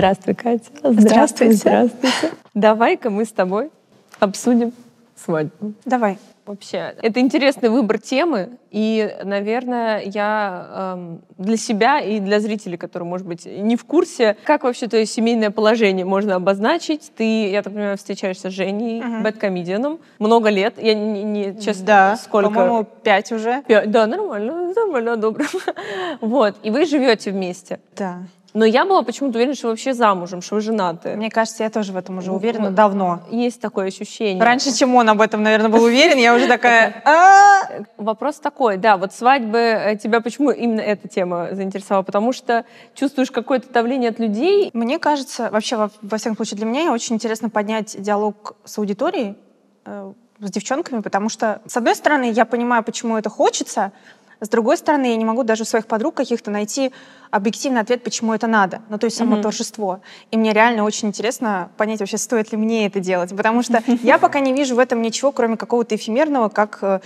Здравствуй, 0.00 0.34
Катя. 0.34 0.64
Здравствуйте. 0.82 1.52
Здравствуйте. 1.56 2.30
Давай-ка 2.54 3.10
мы 3.10 3.26
с 3.26 3.32
тобой 3.32 3.70
обсудим 4.18 4.72
свадьбу. 5.14 5.74
Давай. 5.84 6.16
Вообще, 6.46 6.94
это 7.02 7.20
интересный 7.20 7.68
выбор 7.68 7.98
темы, 7.98 8.48
и, 8.70 9.14
наверное, 9.24 10.00
я 10.06 10.94
эм, 10.96 11.20
для 11.36 11.56
себя 11.58 12.00
и 12.00 12.18
для 12.18 12.40
зрителей, 12.40 12.78
которые, 12.78 13.06
может 13.06 13.26
быть, 13.26 13.44
не 13.44 13.76
в 13.76 13.84
курсе, 13.84 14.36
как 14.44 14.64
вообще 14.64 14.88
твое 14.88 15.04
семейное 15.04 15.50
положение 15.50 16.06
можно 16.06 16.34
обозначить. 16.34 17.12
Ты, 17.14 17.50
я 17.50 17.62
так 17.62 17.74
понимаю, 17.74 17.98
встречаешься 17.98 18.50
с 18.50 18.54
Женей, 18.54 19.02
Мгм. 19.02 19.22
бэткомедианом, 19.22 19.98
много 20.18 20.48
лет. 20.48 20.82
Я 20.82 20.94
не, 20.94 21.22
не- 21.22 21.60
честно, 21.60 21.84
Да, 21.86 22.16
сколько? 22.16 22.48
по-моему, 22.48 22.84
пять 22.84 23.30
уже. 23.32 23.62
Пять. 23.68 23.90
Да, 23.90 24.06
нормально, 24.06 24.72
нормально, 24.74 25.16
добро. 25.18 25.44
Вот, 26.22 26.56
и 26.62 26.70
вы 26.70 26.86
живете 26.86 27.30
вместе. 27.32 27.80
Да. 27.96 28.20
Но 28.52 28.64
я 28.64 28.84
была 28.84 29.02
почему-то 29.02 29.38
уверена, 29.38 29.54
что 29.54 29.68
вы 29.68 29.72
вообще 29.72 29.94
замужем, 29.94 30.42
что 30.42 30.56
вы 30.56 30.60
женаты. 30.60 31.14
Мне 31.16 31.30
кажется, 31.30 31.62
я 31.62 31.70
тоже 31.70 31.92
в 31.92 31.96
этом 31.96 32.18
уже 32.18 32.32
уверена 32.32 32.70
ну, 32.70 32.76
давно. 32.76 33.20
Есть 33.30 33.60
такое 33.60 33.88
ощущение. 33.88 34.42
Раньше, 34.42 34.72
чем 34.72 34.94
он 34.94 35.08
об 35.08 35.20
этом, 35.20 35.42
наверное, 35.42 35.70
был 35.70 35.84
уверен, 35.84 36.18
я 36.18 36.34
уже 36.34 36.48
такая... 36.48 37.02
«А!» 37.04 37.60
Вопрос 37.96 38.36
такой, 38.36 38.76
да, 38.76 38.96
вот 38.96 39.12
свадьбы, 39.12 39.58
э, 39.58 39.96
тебя 39.96 40.20
почему 40.20 40.50
именно 40.50 40.80
эта 40.80 41.06
тема 41.06 41.48
заинтересовала? 41.52 42.02
Потому 42.02 42.32
что 42.32 42.64
чувствуешь 42.94 43.30
какое-то 43.30 43.72
давление 43.72 44.10
от 44.10 44.18
людей. 44.18 44.70
Мне 44.72 44.98
кажется, 44.98 45.48
вообще, 45.50 45.76
во, 45.76 45.90
во 46.02 46.18
всяком 46.18 46.36
случае, 46.36 46.56
для 46.56 46.66
меня 46.66 46.92
очень 46.92 47.16
интересно 47.16 47.50
поднять 47.50 48.00
диалог 48.00 48.56
с 48.64 48.78
аудиторией, 48.78 49.36
э, 49.84 50.12
с 50.40 50.50
девчонками, 50.50 51.00
потому 51.00 51.28
что, 51.28 51.60
с 51.66 51.76
одной 51.76 51.94
стороны, 51.94 52.30
я 52.30 52.44
понимаю, 52.44 52.82
почему 52.82 53.16
это 53.16 53.28
хочется, 53.28 53.92
с 54.40 54.48
другой 54.48 54.76
стороны, 54.76 55.06
я 55.06 55.16
не 55.16 55.24
могу 55.24 55.42
даже 55.42 55.62
у 55.62 55.66
своих 55.66 55.86
подруг 55.86 56.14
каких-то 56.14 56.50
найти 56.50 56.92
объективный 57.30 57.80
ответ, 57.82 58.02
почему 58.02 58.32
это 58.34 58.46
надо. 58.46 58.80
Ну, 58.88 58.98
то 58.98 59.04
есть 59.04 59.16
само 59.16 59.34
Мгм. 59.34 59.42
торжество. 59.42 60.00
И 60.30 60.36
мне 60.36 60.52
реально 60.52 60.84
очень 60.84 61.08
интересно 61.08 61.70
понять 61.76 62.00
вообще, 62.00 62.16
стоит 62.18 62.50
ли 62.52 62.58
мне 62.58 62.86
это 62.86 63.00
делать. 63.00 63.30
Потому 63.36 63.62
что 63.62 63.82
я 64.02 64.18
пока 64.18 64.40
не 64.40 64.52
вижу 64.52 64.74
в 64.74 64.78
этом 64.78 65.02
ничего, 65.02 65.30
кроме 65.30 65.56
какого-то 65.56 65.94
эфемерного, 65.94 66.48
как 66.48 66.78
э, 66.82 67.00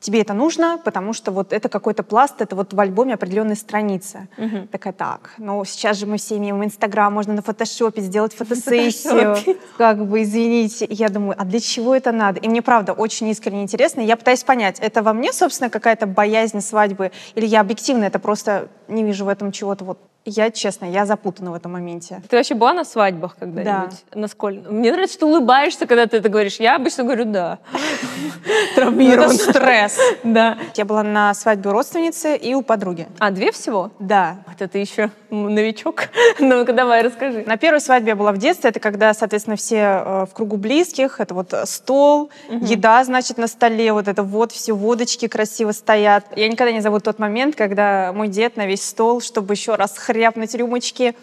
тебе 0.00 0.22
это 0.22 0.34
нужно, 0.34 0.80
потому 0.82 1.12
что 1.12 1.30
вот 1.30 1.52
это 1.52 1.68
какой-то 1.68 2.02
пласт, 2.02 2.40
это 2.40 2.56
вот 2.56 2.72
в 2.72 2.80
альбоме 2.80 3.14
определенная 3.14 3.54
страница. 3.54 4.28
Мгм. 4.36 4.68
Такая, 4.68 4.92
так, 4.92 5.34
ну 5.38 5.64
сейчас 5.64 5.98
же 5.98 6.06
мы 6.06 6.16
все 6.16 6.36
имеем 6.38 6.64
Инстаграм, 6.64 7.12
можно 7.12 7.34
на 7.34 7.42
фотошопе 7.42 8.00
сделать 8.00 8.34
фотосессию. 8.34 9.36
Как 9.76 10.04
бы, 10.06 10.22
извините. 10.22 10.86
Я 10.88 11.08
думаю, 11.08 11.36
а 11.38 11.44
для 11.44 11.60
чего 11.60 11.94
это 11.94 12.12
надо? 12.12 12.40
И 12.40 12.48
мне, 12.48 12.62
правда, 12.62 12.92
очень 12.92 13.28
искренне 13.28 13.62
интересно. 13.62 14.00
Я 14.00 14.16
пытаюсь 14.16 14.42
понять, 14.42 14.78
это 14.80 15.02
во 15.02 15.12
мне, 15.12 15.32
собственно, 15.32 15.70
какая-то 15.70 16.06
боязнь 16.06 16.60
свадьбы, 16.60 17.12
или 17.34 17.46
я 17.46 17.60
объективно 17.60 18.04
это 18.04 18.18
просто 18.18 18.68
не 18.88 19.04
вижу 19.04 19.24
в 19.24 19.28
этом 19.28 19.52
чего-то 19.52 19.84
вот. 19.84 19.98
Я, 20.26 20.50
честно, 20.50 20.84
я 20.84 21.06
запутана 21.06 21.50
в 21.50 21.54
этом 21.54 21.72
моменте. 21.72 22.22
Ты 22.28 22.36
вообще 22.36 22.54
была 22.54 22.74
на 22.74 22.84
свадьбах 22.84 23.36
когда-нибудь? 23.38 23.96
Насколько? 24.14 24.70
Мне 24.70 24.92
нравится, 24.92 25.16
что 25.16 25.26
улыбаешься, 25.26 25.86
когда 25.86 26.06
ты 26.06 26.18
это 26.18 26.28
говоришь. 26.28 26.56
Я 26.60 26.76
обычно 26.76 27.04
говорю 27.04 27.24
«да». 27.24 27.58
Это 28.72 28.82
Травмирована. 28.82 29.32
стресс. 29.32 29.98
Да. 30.24 30.58
Я 30.74 30.84
была 30.84 31.02
на 31.02 31.32
свадьбе 31.34 31.70
у 31.70 31.72
родственницы 31.72 32.36
и 32.36 32.54
у 32.54 32.62
подруги. 32.62 33.08
А, 33.18 33.30
две 33.30 33.50
всего? 33.52 33.90
Да. 33.98 34.36
Вот 34.46 34.60
это 34.60 34.78
еще 34.78 35.10
новичок. 35.30 36.08
Ну-ка, 36.38 36.72
давай, 36.72 37.02
расскажи. 37.02 37.44
На 37.46 37.56
первой 37.56 37.80
свадьбе 37.80 38.10
я 38.10 38.16
была 38.16 38.32
в 38.32 38.38
детстве. 38.38 38.70
Это 38.70 38.80
когда, 38.80 39.14
соответственно, 39.14 39.56
все 39.56 39.76
э, 39.76 40.26
в 40.30 40.34
кругу 40.34 40.56
близких. 40.56 41.20
Это 41.20 41.34
вот 41.34 41.52
э, 41.52 41.64
стол, 41.66 42.30
еда, 42.50 43.02
значит, 43.04 43.38
на 43.38 43.46
столе. 43.46 43.92
Вот 43.92 44.08
это 44.08 44.22
вот 44.22 44.52
все 44.52 44.72
водочки 44.74 45.28
красиво 45.28 45.72
стоят. 45.72 46.26
Я 46.36 46.48
никогда 46.48 46.72
не 46.72 46.80
забуду 46.80 47.04
тот 47.04 47.18
момент, 47.18 47.56
когда 47.56 48.12
мой 48.12 48.28
дед 48.28 48.56
на 48.56 48.66
весь 48.66 48.84
стол, 48.86 49.20
чтобы 49.20 49.54
еще 49.54 49.74
раз 49.74 49.96
хряпнуть 50.12 50.54
рюмочки, 50.54 51.14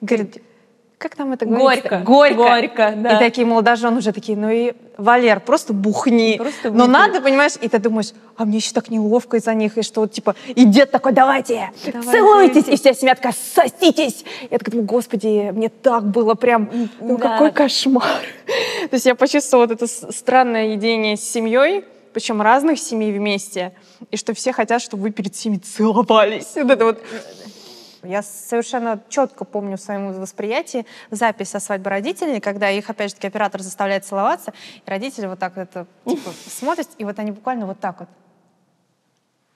говорит, 0.00 0.42
как 0.98 1.14
там 1.14 1.32
это 1.32 1.44
говорится? 1.44 1.88
Горько. 1.88 1.98
Горько. 2.06 2.34
Горько, 2.36 2.94
да. 2.96 3.16
И 3.16 3.18
такие 3.18 3.46
молодожены 3.46 3.98
уже 3.98 4.12
такие, 4.12 4.38
ну 4.38 4.48
и 4.48 4.72
Валер, 4.96 5.40
просто 5.40 5.74
бухни. 5.74 6.36
Просто 6.38 6.70
Но 6.70 6.84
выпей. 6.86 6.92
надо, 6.92 7.20
понимаешь, 7.20 7.52
и 7.60 7.68
ты 7.68 7.78
думаешь, 7.78 8.12
а 8.36 8.46
мне 8.46 8.58
еще 8.58 8.72
так 8.72 8.88
неловко 8.88 9.36
из-за 9.36 9.52
них, 9.52 9.76
и 9.76 9.82
что 9.82 10.00
вот 10.00 10.12
типа, 10.12 10.34
и 10.46 10.64
дед 10.64 10.90
такой, 10.90 11.12
давайте, 11.12 11.70
Давай, 11.84 12.02
целуйтесь, 12.02 12.64
давайте. 12.64 12.72
и 12.72 12.76
вся 12.76 12.94
семья 12.94 13.14
такая, 13.14 13.34
соситесь. 13.54 14.24
Я 14.50 14.56
такая 14.58 14.70
думаю, 14.70 14.86
господи, 14.86 15.50
мне 15.52 15.68
так 15.68 16.04
было 16.04 16.34
прям, 16.34 16.70
ну 17.00 17.18
Да. 17.18 17.28
какой 17.28 17.52
кошмар. 17.52 18.02
То 18.88 18.94
есть 18.94 19.04
я 19.04 19.14
почувствовала 19.14 19.66
вот 19.66 19.82
это 19.82 19.86
странное 19.86 20.68
единение 20.68 21.18
с 21.18 21.20
семьей, 21.20 21.84
причем 22.14 22.40
разных 22.40 22.78
семей 22.78 23.12
вместе, 23.12 23.72
и 24.10 24.16
что 24.16 24.32
все 24.32 24.52
хотят, 24.52 24.80
чтобы 24.80 25.02
вы 25.02 25.10
перед 25.10 25.34
всеми 25.34 25.58
целовались. 25.58 26.52
Вот 26.54 26.70
это 26.70 26.84
вот. 26.86 27.02
Я 28.06 28.22
совершенно 28.22 29.00
четко 29.08 29.44
помню 29.44 29.76
в 29.76 29.80
своем 29.80 30.12
восприятии 30.12 30.86
запись 31.10 31.50
со 31.50 31.60
свадьбы 31.60 31.90
родителей, 31.90 32.40
когда 32.40 32.70
их, 32.70 32.88
опять 32.88 33.10
же 33.10 33.16
таки, 33.16 33.26
оператор 33.26 33.62
заставляет 33.62 34.04
целоваться, 34.04 34.52
и 34.84 34.90
родители 34.90 35.26
вот 35.26 35.38
так 35.38 35.58
это, 35.58 35.86
типа, 36.06 36.30
смотрят, 36.46 36.88
и 36.98 37.04
вот 37.04 37.18
они 37.18 37.32
буквально 37.32 37.66
вот 37.66 37.80
так 37.80 38.00
вот. 38.00 38.08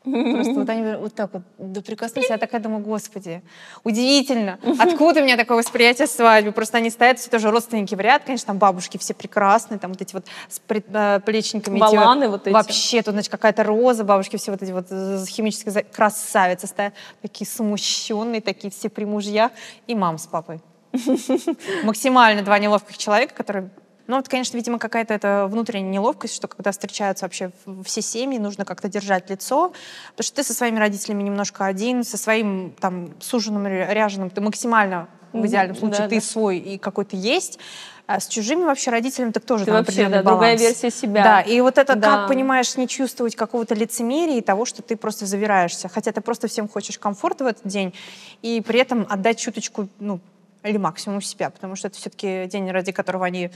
Просто 0.02 0.54
вот 0.54 0.68
они 0.70 0.96
вот 0.96 1.14
так 1.14 1.30
вот 1.34 1.42
доприкоснулись. 1.58 2.30
Я 2.30 2.38
такая 2.38 2.60
думаю, 2.60 2.82
господи, 2.82 3.42
удивительно. 3.84 4.58
Откуда 4.78 5.20
у 5.20 5.24
меня 5.24 5.36
такое 5.36 5.58
восприятие 5.58 6.06
свадьбы? 6.06 6.52
Просто 6.52 6.78
они 6.78 6.88
стоят, 6.88 7.18
все 7.18 7.28
тоже 7.28 7.50
родственники 7.50 7.94
в 7.94 8.00
ряд, 8.00 8.24
конечно, 8.24 8.46
там 8.46 8.58
бабушки 8.58 8.96
все 8.96 9.12
прекрасные, 9.12 9.78
там 9.78 9.92
вот 9.92 10.00
эти 10.00 10.14
вот 10.14 10.24
с 10.48 10.60
э, 10.68 11.20
плечниками. 11.24 11.76
эти 11.76 11.80
Баланы 11.80 12.28
вот 12.28 12.46
эти. 12.46 12.54
Вообще, 12.54 13.02
тут, 13.02 13.12
значит, 13.12 13.30
какая-то 13.30 13.62
роза, 13.62 14.04
бабушки 14.04 14.36
все 14.36 14.52
вот 14.52 14.62
эти 14.62 14.72
вот 14.72 14.86
э, 14.90 15.22
химические 15.28 15.84
красавицы 15.84 16.66
стоят, 16.66 16.94
такие 17.20 17.46
смущенные, 17.46 18.40
такие 18.40 18.70
все 18.70 18.88
при 18.88 19.04
мужьях, 19.04 19.52
и 19.86 19.94
мам 19.94 20.16
с 20.16 20.26
папой. 20.26 20.60
Максимально 21.84 22.42
два 22.42 22.58
неловких 22.58 22.96
человека, 22.96 23.34
которые 23.34 23.70
ну, 24.10 24.16
вот, 24.16 24.28
конечно, 24.28 24.56
видимо, 24.56 24.78
какая-то 24.80 25.14
это 25.14 25.46
внутренняя 25.48 25.88
неловкость, 25.92 26.34
что 26.34 26.48
когда 26.48 26.72
встречаются 26.72 27.24
вообще 27.26 27.52
все 27.84 28.02
семьи, 28.02 28.38
нужно 28.38 28.64
как-то 28.64 28.88
держать 28.88 29.30
лицо, 29.30 29.72
потому 30.10 30.24
что 30.24 30.36
ты 30.36 30.42
со 30.42 30.52
своими 30.52 30.78
родителями 30.80 31.22
немножко 31.22 31.64
один, 31.64 32.02
со 32.02 32.16
своим 32.16 32.74
там 32.80 33.10
суженым, 33.20 33.66
ря- 33.68 33.92
ряженым, 33.94 34.28
ты 34.28 34.40
максимально, 34.40 35.06
в 35.32 35.46
идеальном 35.46 35.76
случае, 35.76 36.00
Да, 36.00 36.08
ты 36.08 36.16
да. 36.16 36.20
свой 36.20 36.58
и 36.58 36.76
какой-то 36.76 37.14
есть, 37.16 37.60
а 38.08 38.18
с 38.18 38.26
чужими 38.26 38.64
вообще 38.64 38.90
родителями 38.90 39.30
так 39.30 39.44
тоже 39.44 39.64
Ты 39.64 39.70
там 39.70 39.84
вообще, 39.84 40.08
да, 40.08 40.22
другая 40.24 40.24
баланс. 40.56 40.60
версия 40.60 40.90
себя. 40.90 41.22
Да, 41.22 41.40
и 41.42 41.60
вот 41.60 41.78
это 41.78 41.94
Да. 41.94 42.16
как, 42.16 42.28
понимаешь, 42.28 42.76
не 42.76 42.88
чувствовать 42.88 43.36
какого-то 43.36 43.76
лицемерия 43.76 44.38
и 44.38 44.40
того, 44.40 44.64
что 44.64 44.82
ты 44.82 44.96
просто 44.96 45.26
завираешься, 45.26 45.88
хотя 45.88 46.10
ты 46.10 46.20
просто 46.20 46.48
всем 46.48 46.68
хочешь 46.68 46.98
комфорта 46.98 47.44
в 47.44 47.46
этот 47.46 47.64
день, 47.68 47.94
и 48.42 48.60
при 48.60 48.80
этом 48.80 49.06
отдать 49.08 49.38
чуточку, 49.38 49.86
ну, 50.00 50.18
или 50.64 50.76
максимум 50.78 51.22
себя, 51.22 51.48
потому 51.50 51.76
что 51.76 51.86
это 51.86 51.96
все-таки 51.96 52.46
день, 52.46 52.68
ради 52.72 52.90
которого 52.90 53.24
они 53.24 53.50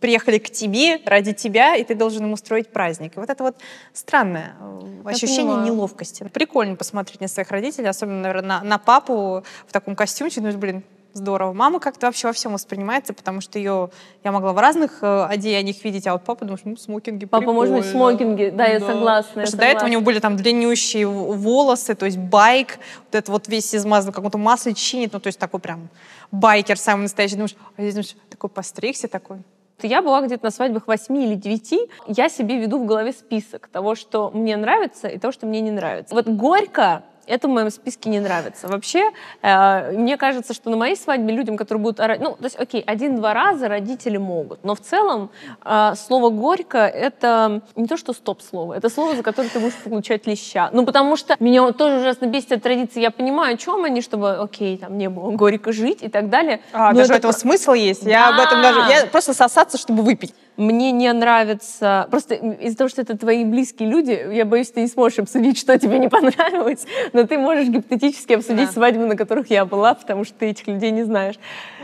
приехали 0.00 0.38
к 0.38 0.50
тебе, 0.50 1.00
ради 1.04 1.32
тебя, 1.32 1.76
и 1.76 1.84
ты 1.84 1.94
должен 1.94 2.24
им 2.24 2.32
устроить 2.32 2.68
праздник. 2.68 3.16
И 3.16 3.20
вот 3.20 3.30
это 3.30 3.42
вот 3.42 3.56
странное 3.92 4.54
э, 4.60 5.08
ощущение 5.08 5.54
понимаю. 5.54 5.72
неловкости. 5.72 6.24
Прикольно 6.32 6.76
посмотреть 6.76 7.20
на 7.20 7.28
своих 7.28 7.50
родителей, 7.50 7.88
особенно, 7.88 8.20
наверное, 8.20 8.60
на, 8.60 8.64
на 8.64 8.78
папу 8.78 9.44
в 9.66 9.72
таком 9.72 9.96
костюмчике. 9.96 10.40
Ну, 10.42 10.52
блин, 10.58 10.84
здорово. 11.16 11.52
Мама 11.52 11.80
как-то 11.80 12.06
вообще 12.06 12.28
во 12.28 12.32
всем 12.32 12.52
воспринимается, 12.52 13.14
потому 13.14 13.40
что 13.40 13.58
ее 13.58 13.90
я 14.22 14.32
могла 14.32 14.52
в 14.52 14.58
разных 14.58 15.02
э, 15.02 15.24
одеяниях 15.24 15.82
видеть, 15.82 16.06
а 16.06 16.12
вот 16.12 16.24
папа, 16.24 16.44
думаешь, 16.44 16.60
ну, 16.64 16.76
смокинги 16.76 17.24
Папа 17.24 17.52
может 17.52 17.74
быть 17.74 17.84
прикольно. 17.84 18.10
смокинге, 18.10 18.50
да, 18.50 18.66
я 18.66 18.80
согласна. 18.80 19.28
Потому 19.28 19.40
я 19.40 19.46
что 19.46 19.56
до 19.56 19.64
этого 19.64 19.86
у 19.86 19.90
него 19.90 20.02
были 20.02 20.18
там 20.18 20.36
длиннющие 20.36 21.06
волосы, 21.06 21.94
то 21.94 22.06
есть 22.06 22.18
байк, 22.18 22.78
вот 23.06 23.14
это 23.14 23.32
вот 23.32 23.48
весь 23.48 23.74
измазан, 23.74 24.12
в 24.12 24.14
каком-то 24.14 24.38
масле 24.38 24.74
чинит, 24.74 25.12
ну, 25.12 25.20
то 25.20 25.28
есть 25.28 25.38
такой 25.38 25.60
прям 25.60 25.88
байкер 26.30 26.78
самый 26.78 27.02
настоящий. 27.02 27.36
Думаешь, 27.36 27.56
а 27.76 27.82
здесь 27.82 27.94
думаешь, 27.94 28.16
такой 28.30 28.50
постригся 28.50 29.08
такой. 29.08 29.38
Я 29.82 30.02
была 30.02 30.22
где-то 30.22 30.44
на 30.44 30.50
свадьбах 30.50 30.86
8 30.86 31.16
или 31.16 31.34
9. 31.34 31.74
Я 32.08 32.28
себе 32.28 32.58
веду 32.58 32.78
в 32.78 32.86
голове 32.86 33.12
список 33.12 33.68
того, 33.68 33.94
что 33.94 34.30
мне 34.32 34.56
нравится, 34.56 35.08
и 35.08 35.18
того, 35.18 35.32
что 35.32 35.46
мне 35.46 35.60
не 35.60 35.70
нравится. 35.70 36.14
Вот 36.14 36.26
горько 36.26 37.02
это 37.26 37.48
в 37.48 37.50
моем 37.50 37.70
списке 37.70 38.10
не 38.10 38.20
нравится. 38.20 38.68
Вообще, 38.68 39.10
э, 39.42 39.92
мне 39.92 40.16
кажется, 40.16 40.54
что 40.54 40.70
на 40.70 40.76
моей 40.76 40.96
свадьбе 40.96 41.34
людям, 41.34 41.56
которые 41.56 41.82
будут 41.82 42.00
орать... 42.00 42.20
Ну, 42.20 42.32
то 42.32 42.44
есть, 42.44 42.56
окей, 42.58 42.82
один-два 42.86 43.34
раза 43.34 43.68
родители 43.68 44.16
могут. 44.16 44.64
Но 44.64 44.74
в 44.74 44.80
целом 44.80 45.30
э, 45.64 45.92
слово 45.96 46.30
«горько»— 46.30 46.78
это 46.78 47.62
не 47.74 47.86
то, 47.86 47.96
что 47.96 48.12
стоп-слово, 48.12 48.74
это 48.74 48.88
слово, 48.88 49.16
за 49.16 49.22
которое 49.22 49.48
ты 49.48 49.58
будешь 49.58 49.74
получать 49.74 50.26
леща. 50.26 50.70
Ну, 50.72 50.84
потому 50.84 51.16
что 51.16 51.36
меня 51.40 51.72
тоже 51.72 51.98
ужасно 51.98 52.26
бесит 52.26 52.52
эта 52.52 52.62
традиция. 52.62 53.02
Я 53.02 53.10
понимаю, 53.10 53.54
о 53.54 53.56
чем 53.56 53.84
они, 53.84 54.00
чтобы, 54.00 54.36
окей, 54.36 54.78
там 54.78 54.96
не 54.98 55.08
было 55.08 55.30
горько 55.32 55.72
жить 55.72 56.02
и 56.02 56.08
так 56.08 56.30
далее. 56.30 56.60
А, 56.72 56.92
Но 56.92 56.98
даже 56.98 57.12
это 57.12 57.18
этого 57.18 57.32
смысл 57.32 57.72
есть. 57.72 58.04
Я 58.04 58.28
об 58.28 58.40
этом 58.40 58.62
даже... 58.62 58.80
Да. 58.80 58.88
Я 58.88 59.06
просто 59.06 59.34
сосаться, 59.34 59.78
чтобы 59.78 60.02
выпить. 60.02 60.34
Мне 60.56 60.90
не 60.92 61.12
нравится... 61.12 62.06
Просто 62.10 62.34
из-за 62.34 62.76
того, 62.78 62.88
что 62.88 63.02
это 63.02 63.16
твои 63.18 63.44
близкие 63.44 63.88
люди, 63.88 64.18
я 64.32 64.44
боюсь, 64.44 64.70
ты 64.70 64.80
не 64.80 64.86
сможешь 64.88 65.18
обсудить, 65.18 65.58
что 65.58 65.78
тебе 65.78 65.98
не 65.98 66.08
понравилось, 66.10 66.86
но 67.12 67.24
ты 67.26 67.36
можешь 67.38 67.68
гипотетически 67.68 68.32
обсудить 68.34 68.66
Да. 68.68 68.72
свадьбы, 68.72 69.04
на 69.06 69.16
которых 69.16 69.50
я 69.50 69.64
была, 69.66 69.94
потому 69.94 70.24
что 70.24 70.34
ты 70.34 70.46
этих 70.46 70.66
людей 70.66 70.90
не 70.92 71.02
знаешь. 71.04 71.34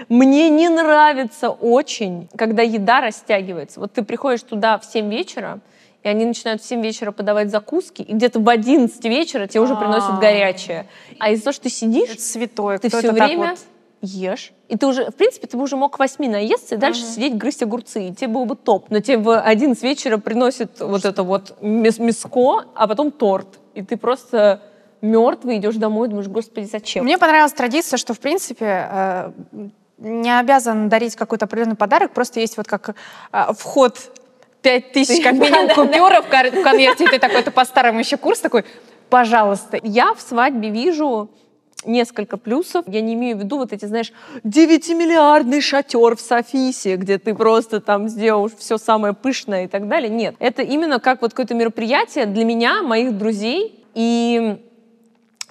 Мне 0.08 0.48
не 0.48 0.68
нравится 0.68 1.50
очень, 1.50 2.28
когда 2.36 2.62
еда 2.62 3.00
растягивается. 3.02 3.78
Вот 3.80 3.92
ты 3.92 4.02
приходишь 4.02 4.42
туда 4.42 4.78
в 4.78 4.84
7 4.86 5.10
вечера, 5.10 5.60
и 6.02 6.08
они 6.08 6.24
начинают 6.24 6.62
в 6.62 6.66
7 6.66 6.82
вечера 6.82 7.12
подавать 7.12 7.50
закуски, 7.50 8.02
и 8.02 8.12
где-то 8.14 8.40
в 8.40 8.48
11 8.48 9.04
вечера 9.04 9.46
тебе 9.46 9.60
уже 9.60 9.76
приносят 9.76 10.14
А. 10.14 10.18
горячее. 10.20 10.86
А 11.18 11.30
из-за 11.30 11.44
того, 11.44 11.52
что 11.52 11.62
ты 11.64 11.68
сидишь, 11.70 12.10
Это 12.10 12.20
святое. 12.22 12.78
ты 12.78 12.88
все 12.88 13.12
время 13.12 13.50
вот? 13.50 13.58
Ешь. 14.02 14.52
И 14.68 14.76
ты 14.76 14.86
уже, 14.86 15.10
в 15.10 15.14
принципе, 15.14 15.46
ты 15.46 15.56
бы 15.56 15.62
уже 15.62 15.76
мог 15.76 15.96
к 15.96 15.98
восьми 15.98 16.28
наесться 16.28 16.74
и 16.74 16.78
дальше 16.78 17.02
Мгм. 17.02 17.10
сидеть 17.10 17.36
грызть 17.36 17.62
огурцы. 17.62 18.08
И 18.08 18.14
тебе 18.14 18.28
было 18.28 18.44
бы 18.44 18.56
топ. 18.56 18.90
Но 18.90 19.00
тебе 19.00 19.18
в 19.18 19.40
11 19.40 19.82
вечера 19.82 20.18
приносят 20.18 20.80
вот 20.80 21.04
это 21.04 21.22
вот 21.22 21.54
мис- 21.62 22.00
мяско, 22.02 22.64
а 22.74 22.86
потом 22.88 23.10
торт. 23.12 23.46
И 23.74 23.82
ты 23.82 23.96
просто 23.96 24.60
мертвый 25.00 25.56
идешь 25.58 25.76
домой, 25.76 26.08
думаешь, 26.08 26.28
господи, 26.28 26.64
зачем? 26.70 27.04
Мне 27.04 27.16
понравилась 27.18 27.52
традиция, 27.52 27.96
что, 27.96 28.12
в 28.14 28.18
принципе, 28.20 28.88
э, 28.90 29.32
не 29.98 30.38
обязан 30.38 30.88
дарить 30.88 31.14
какой-то 31.16 31.44
определенный 31.44 31.76
подарок, 31.76 32.12
просто 32.12 32.40
есть 32.40 32.56
вот 32.56 32.66
как 32.66 32.96
э, 33.32 33.44
вход 33.56 33.98
5 34.62 34.92
тысяч, 34.92 35.22
как 35.24 35.32
минимум, 35.34 35.68
купюров 35.74 36.26
в 36.26 36.28
кон- 36.28 36.50
в 36.60 36.62
конверте, 36.64 37.04
и 37.04 37.08
ты 37.08 37.18
такой, 37.18 37.40
это 37.40 37.50
по 37.50 37.64
старому 37.64 37.98
еще 38.00 38.16
курс 38.16 38.40
такой, 38.40 38.64
пожалуйста. 39.10 39.78
Я 39.82 40.14
в 40.14 40.20
свадьбе 40.20 40.70
вижу 40.70 41.30
несколько 41.84 42.36
плюсов. 42.36 42.84
Я 42.86 43.00
не 43.00 43.14
имею 43.14 43.36
в 43.36 43.40
виду 43.40 43.58
вот 43.58 43.72
эти, 43.72 43.84
знаешь, 43.84 44.12
9-миллиардный 44.44 45.60
шатер 45.60 46.16
в 46.16 46.20
Софисе, 46.20 46.96
где 46.96 47.18
ты 47.18 47.34
просто 47.34 47.80
там 47.80 48.08
сделаешь 48.08 48.52
все 48.58 48.78
самое 48.78 49.14
пышное 49.14 49.64
и 49.64 49.68
так 49.68 49.88
далее. 49.88 50.10
Нет, 50.10 50.34
это 50.38 50.62
именно 50.62 51.00
как 51.00 51.22
вот 51.22 51.32
какое-то 51.32 51.54
мероприятие 51.54 52.26
для 52.26 52.44
меня, 52.44 52.82
моих 52.82 53.16
друзей. 53.16 53.84
И 53.94 54.58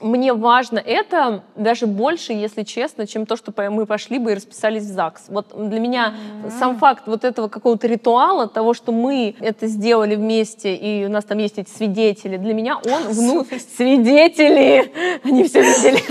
мне 0.02 0.34
важно 0.34 0.80
это 0.80 1.44
даже 1.56 1.88
больше, 1.88 2.34
если 2.34 2.64
честно, 2.64 3.08
чем 3.08 3.26
то, 3.26 3.36
что 3.36 3.54
мы 3.70 3.86
пошли 3.86 4.20
бы 4.20 4.32
и 4.32 4.36
расписались 4.36 4.84
в 4.84 4.94
ЗАГС. 4.94 5.24
Вот 5.30 5.70
для 5.70 5.80
меня 5.80 6.14
сам 6.60 6.78
факт 6.78 7.04
вот 7.06 7.24
этого 7.24 7.48
какого-то 7.48 7.88
ритуала, 7.88 8.48
того, 8.48 8.74
что 8.74 8.92
мы 8.92 9.36
это 9.40 9.68
сделали 9.68 10.16
вместе, 10.16 10.76
и 10.76 11.06
у 11.06 11.10
нас 11.10 11.26
там 11.26 11.38
есть 11.38 11.58
эти 11.58 11.70
свидетели, 11.70 12.38
для 12.38 12.54
меня 12.54 12.78
он 12.78 13.04
вну... 13.14 13.46
Свидетели! 13.76 14.92
Они 15.24 15.44
все 15.44 15.62
видели. 15.62 16.02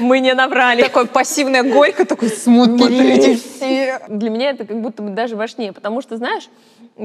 Мы 0.00 0.20
не 0.20 0.34
набрали. 0.34 0.82
Такой 0.82 1.06
пассивная 1.06 1.62
горько, 1.62 2.04
такой 2.04 2.28
смотрите 2.28 3.36
все. 3.36 4.00
Для 4.08 4.30
меня 4.30 4.50
это 4.50 4.64
как 4.64 4.80
будто 4.80 5.02
бы 5.02 5.10
даже 5.10 5.36
важнее, 5.36 5.72
потому 5.72 6.02
что, 6.02 6.16
знаешь, 6.16 6.48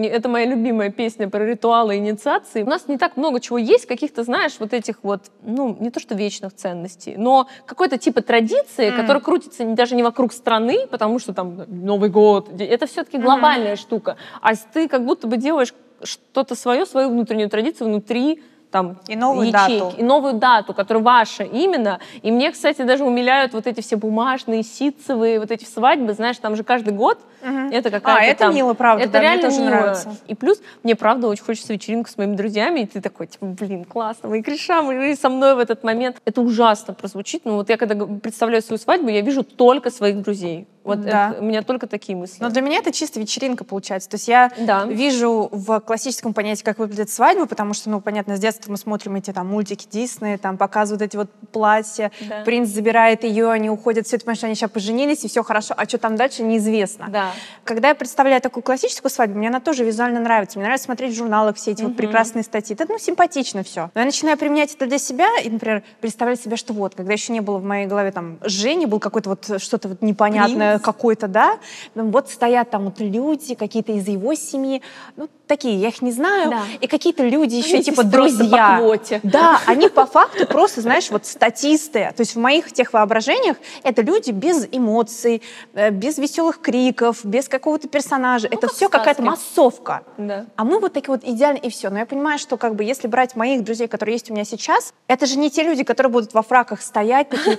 это 0.03 0.29
моя 0.29 0.45
любимая 0.45 0.91
песня 0.91 1.29
про 1.29 1.45
ритуалы 1.45 1.97
инициации. 1.97 2.63
У 2.63 2.67
нас 2.67 2.87
не 2.87 2.97
так 2.97 3.17
много 3.17 3.39
чего 3.39 3.57
есть, 3.57 3.85
каких-то, 3.85 4.23
знаешь, 4.23 4.53
вот 4.59 4.73
этих 4.73 4.97
вот, 5.03 5.21
ну, 5.41 5.75
не 5.79 5.89
то 5.89 5.99
что 5.99 6.15
вечных 6.15 6.53
ценностей, 6.53 7.15
но 7.17 7.47
какой-то 7.65 7.97
типа 7.97 8.21
традиции, 8.21 8.87
М. 8.87 8.97
которая 8.97 9.21
крутится 9.21 9.63
даже 9.65 9.95
не 9.95 10.03
вокруг 10.03 10.33
страны, 10.33 10.87
потому 10.87 11.19
что 11.19 11.33
там 11.33 11.63
Новый 11.67 12.09
год, 12.09 12.49
это 12.59 12.85
все-таки 12.85 13.17
глобальная 13.17 13.75
штука. 13.75 14.17
А 14.41 14.55
ты 14.55 14.87
как 14.87 15.05
будто 15.05 15.27
бы 15.27 15.37
делаешь 15.37 15.73
что-то 16.03 16.55
свое, 16.55 16.85
свою 16.85 17.09
внутреннюю 17.09 17.49
традицию 17.49 17.87
внутри 17.87 18.41
там 18.75 18.97
И 19.07 19.15
новую 19.15 19.47
ячейки, 19.47 19.79
дату. 19.79 19.95
и 19.97 20.03
новую 20.03 20.33
дату, 20.33 20.73
которая 20.73 21.01
ваша 21.01 21.43
именно. 21.43 21.99
И 22.23 22.29
мне, 22.29 22.51
кстати, 22.51 22.81
даже 22.81 23.05
умиляют 23.05 23.53
вот 23.53 23.67
эти 23.67 23.79
все 23.79 23.95
бумажные, 23.95 24.63
ситцевые, 24.63 25.39
вот 25.39 25.49
эти 25.49 25.63
свадьбы, 25.63 26.11
знаешь, 26.13 26.37
там 26.39 26.57
же 26.57 26.63
каждый 26.65 26.91
год 26.91 27.17
Мгм. 27.41 27.69
это 27.71 27.89
какая-то 27.89 28.21
А, 28.21 28.25
это 28.25 28.39
там- 28.39 28.55
мило, 28.55 28.73
правда, 28.73 29.03
Это 29.05 29.13
да, 29.13 29.19
мне 29.19 29.27
реально 29.29 29.43
тоже 29.43 29.61
мило. 29.61 29.69
нравится. 29.69 30.15
И 30.27 30.35
плюс 30.35 30.61
мне, 30.83 30.95
правда, 30.97 31.29
очень 31.29 31.45
хочется 31.45 31.71
вечеринку 31.71 32.09
с 32.09 32.17
моими 32.17 32.35
друзьями, 32.35 32.81
и 32.81 32.85
ты 32.85 32.99
такой, 32.99 33.27
типа, 33.27 33.45
блин, 33.45 33.85
классно, 33.85 34.27
мы 34.27 34.41
креша, 34.41 34.81
мы 34.81 35.15
со 35.15 35.29
мной 35.29 35.55
в 35.55 35.59
этот 35.59 35.85
момент. 35.85 36.17
Это 36.25 36.41
ужасно 36.41 36.93
прозвучит, 36.93 37.45
но 37.45 37.55
вот 37.55 37.69
я 37.69 37.77
когда 37.77 37.95
представляю 38.05 38.61
свою 38.61 38.77
свадьбу, 38.77 39.07
я 39.07 39.21
вижу 39.21 39.43
только 39.43 39.89
своих 39.89 40.21
друзей. 40.21 40.67
Вот 40.85 41.01
Да. 41.01 41.31
это- 41.31 41.41
у 41.41 41.43
меня 41.45 41.63
только 41.63 41.87
такие 41.87 42.15
мысли. 42.15 42.37
Но 42.39 42.49
для 42.49 42.61
меня 42.61 42.77
это 42.77 42.91
чисто 42.91 43.19
вечеринка 43.19 43.63
получается. 43.65 44.07
То 44.09 44.15
есть 44.15 44.27
я 44.27 44.51
Да. 44.57 44.85
вижу 44.85 45.49
в 45.51 45.79
классическом 45.81 46.33
понятии, 46.33 46.63
как 46.63 46.77
выглядит 46.77 47.09
свадьба, 47.09 47.47
потому 47.47 47.73
что, 47.73 47.89
ну, 47.89 47.99
понятно, 48.01 48.37
с 48.37 48.39
детства 48.39 48.71
мы 48.71 48.77
смотрим 48.77 49.15
эти 49.15 49.31
там 49.33 49.47
мультики 49.47 49.87
Дисней, 49.91 50.37
там 50.37 50.57
показывают 50.57 51.01
эти 51.01 51.17
вот 51.17 51.29
платья, 51.51 52.11
Да. 52.21 52.43
принц 52.45 52.69
забирает 52.69 53.23
ее, 53.23 53.49
они 53.51 53.69
уходят, 53.69 54.05
все 54.05 54.17
это, 54.17 54.25
понимаешь, 54.25 54.43
они 54.43 54.55
сейчас 54.55 54.69
поженились, 54.69 55.25
и 55.25 55.27
все 55.27 55.43
хорошо, 55.43 55.73
а 55.75 55.85
что 55.87 55.97
там 55.97 56.15
дальше, 56.15 56.43
неизвестно. 56.43 57.07
Да. 57.09 57.31
Когда 57.63 57.89
я 57.89 57.95
представляю 57.95 58.39
такую 58.41 58.61
классическую 58.63 59.09
свадьбу, 59.09 59.37
мне 59.39 59.47
она 59.47 59.59
тоже 59.59 59.83
визуально 59.83 60.19
нравится. 60.19 60.59
Мне 60.59 60.65
нравится 60.65 60.85
смотреть 60.85 61.13
в 61.13 61.17
журналах 61.17 61.55
все 61.55 61.71
эти 61.71 61.81
вот 61.81 61.89
Мгм. 61.89 61.97
прекрасные 61.97 62.43
статьи. 62.43 62.75
Это, 62.79 62.85
ну, 62.91 62.99
симпатично 62.99 63.63
все. 63.63 63.89
Но 63.95 64.01
я 64.01 64.05
начинаю 64.05 64.37
применять 64.37 64.75
это 64.75 64.85
для 64.85 64.99
себя 64.99 65.27
и, 65.43 65.49
например, 65.49 65.81
представлять 65.99 66.39
себе, 66.41 66.57
что 66.57 66.73
вот, 66.73 66.93
когда 66.93 67.13
еще 67.13 67.33
не 67.33 67.39
было 67.41 67.57
в 67.57 67.63
моей 67.63 67.87
голове 67.87 68.11
там 68.11 68.37
Жени, 68.43 68.85
был 68.85 68.99
какой-то 68.99 69.29
вот 69.29 69.61
что-то 69.61 69.87
вот 69.89 70.01
непонятное. 70.03 70.74
Какой-то, 70.79 71.27
да, 71.27 71.57
вот 71.95 72.29
стоят 72.29 72.69
там 72.69 72.85
вот 72.85 72.99
люди, 72.99 73.55
какие-то 73.55 73.91
из 73.93 74.07
его 74.07 74.33
семьи, 74.35 74.81
ну, 75.15 75.27
такие, 75.47 75.75
я 75.79 75.89
их 75.89 76.01
не 76.01 76.11
знаю, 76.11 76.49
Да. 76.51 76.61
и 76.81 76.87
какие-то 76.87 77.23
люди 77.23 77.55
еще 77.55 77.75
Они 77.75 77.83
типа 77.83 78.03
друзья. 78.03 78.77
по 78.77 78.83
квоте. 78.83 79.19
Да, 79.23 79.59
они 79.67 79.89
по 79.89 80.05
факту 80.05 80.47
просто, 80.47 80.81
знаешь, 80.81 81.09
вот 81.11 81.25
статисты. 81.25 82.11
То 82.15 82.21
есть 82.21 82.35
в 82.35 82.39
моих 82.39 82.71
тех 82.71 82.93
воображениях 82.93 83.57
это 83.83 84.01
люди 84.01 84.31
без 84.31 84.67
эмоций, 84.71 85.41
э, 85.73 85.91
без 85.91 86.17
веселых 86.17 86.61
криков, 86.61 87.23
без 87.23 87.47
какого-то 87.47 87.87
персонажа. 87.87 88.47
это 88.47 88.55
Ну, 88.55 88.61
как 88.61 88.71
все 88.73 88.89
какая-то 88.89 89.21
массовка. 89.21 90.03
Да. 90.17 90.45
А 90.55 90.63
мы 90.63 90.79
вот 90.79 90.93
такие 90.93 91.11
вот 91.15 91.23
идеально 91.23 91.57
и 91.57 91.69
все. 91.69 91.89
Но 91.89 91.99
я 91.99 92.05
понимаю, 92.05 92.39
что 92.39 92.57
как 92.57 92.75
бы 92.75 92.83
если 92.83 93.07
брать 93.07 93.35
моих 93.35 93.63
друзей, 93.63 93.87
которые 93.87 94.15
есть 94.15 94.29
у 94.31 94.33
меня 94.33 94.45
сейчас, 94.45 94.93
это 95.07 95.25
же 95.27 95.37
не 95.37 95.51
те 95.51 95.63
люди, 95.63 95.83
которые 95.83 96.11
будут 96.11 96.33
во 96.33 96.41
фраках 96.41 96.81
стоять 96.81 97.29
такие. 97.29 97.57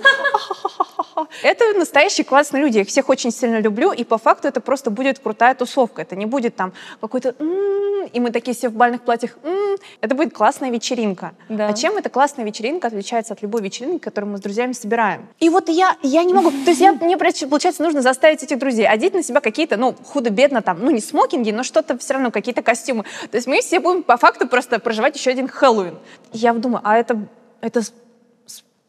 Это 1.43 1.73
настоящие 1.77 2.25
классные 2.25 2.63
люди. 2.63 2.77
Я 2.77 2.81
их 2.81 2.87
всех 2.87 3.09
очень 3.09 3.31
сильно 3.31 3.59
люблю, 3.59 3.91
и 3.91 4.03
по 4.03 4.17
факту 4.17 4.47
это 4.47 4.61
просто 4.61 4.89
будет 4.89 5.19
крутая 5.19 5.55
тусовка. 5.55 6.01
Это 6.01 6.15
не 6.15 6.25
будет 6.25 6.55
там 6.55 6.73
какой-то 7.01 7.35
«М-м-м», 7.39 8.09
и 8.13 8.19
мы 8.19 8.31
такие 8.31 8.55
все 8.55 8.69
в 8.69 8.73
бальных 8.73 9.01
платьях. 9.01 9.37
«М-м». 9.43 9.77
Это 10.01 10.15
будет 10.15 10.33
классная 10.33 10.69
вечеринка. 10.69 11.33
Да. 11.49 11.67
А 11.67 11.73
чем 11.73 11.97
эта 11.97 12.09
классная 12.09 12.45
вечеринка 12.45 12.87
отличается 12.87 13.33
от 13.33 13.41
любой 13.41 13.61
вечеринки, 13.61 14.03
которую 14.03 14.31
мы 14.31 14.37
с 14.37 14.41
друзьями 14.41 14.73
собираем? 14.73 15.27
И 15.39 15.49
вот 15.49 15.69
я, 15.69 15.97
я 16.03 16.23
не 16.23 16.33
могу. 16.33 16.51
То 16.51 16.69
есть 16.69 16.81
я, 16.81 16.93
мне, 16.93 17.17
получается, 17.17 17.83
нужно 17.83 18.01
заставить 18.01 18.43
этих 18.43 18.59
друзей 18.59 18.87
одеть 18.87 19.13
на 19.13 19.23
себя 19.23 19.41
какие-то, 19.41 19.77
ну, 19.77 19.95
худо-бедно 20.05 20.61
там, 20.61 20.79
ну, 20.79 20.91
не 20.91 21.01
смокинги, 21.01 21.51
но 21.51 21.63
что-то 21.63 21.97
все 21.97 22.13
равно, 22.13 22.31
какие-то 22.31 22.61
костюмы. 22.61 23.03
То 23.31 23.37
есть 23.37 23.47
мы 23.47 23.59
все 23.61 23.79
будем 23.79 24.03
по 24.03 24.17
факту 24.17 24.47
просто 24.47 24.79
проживать 24.79 25.15
еще 25.15 25.31
один 25.31 25.47
Хэллоуин. 25.47 25.97
Я 26.31 26.53
думаю, 26.53 26.81
а 26.83 26.97
это, 26.97 27.19
это 27.61 27.81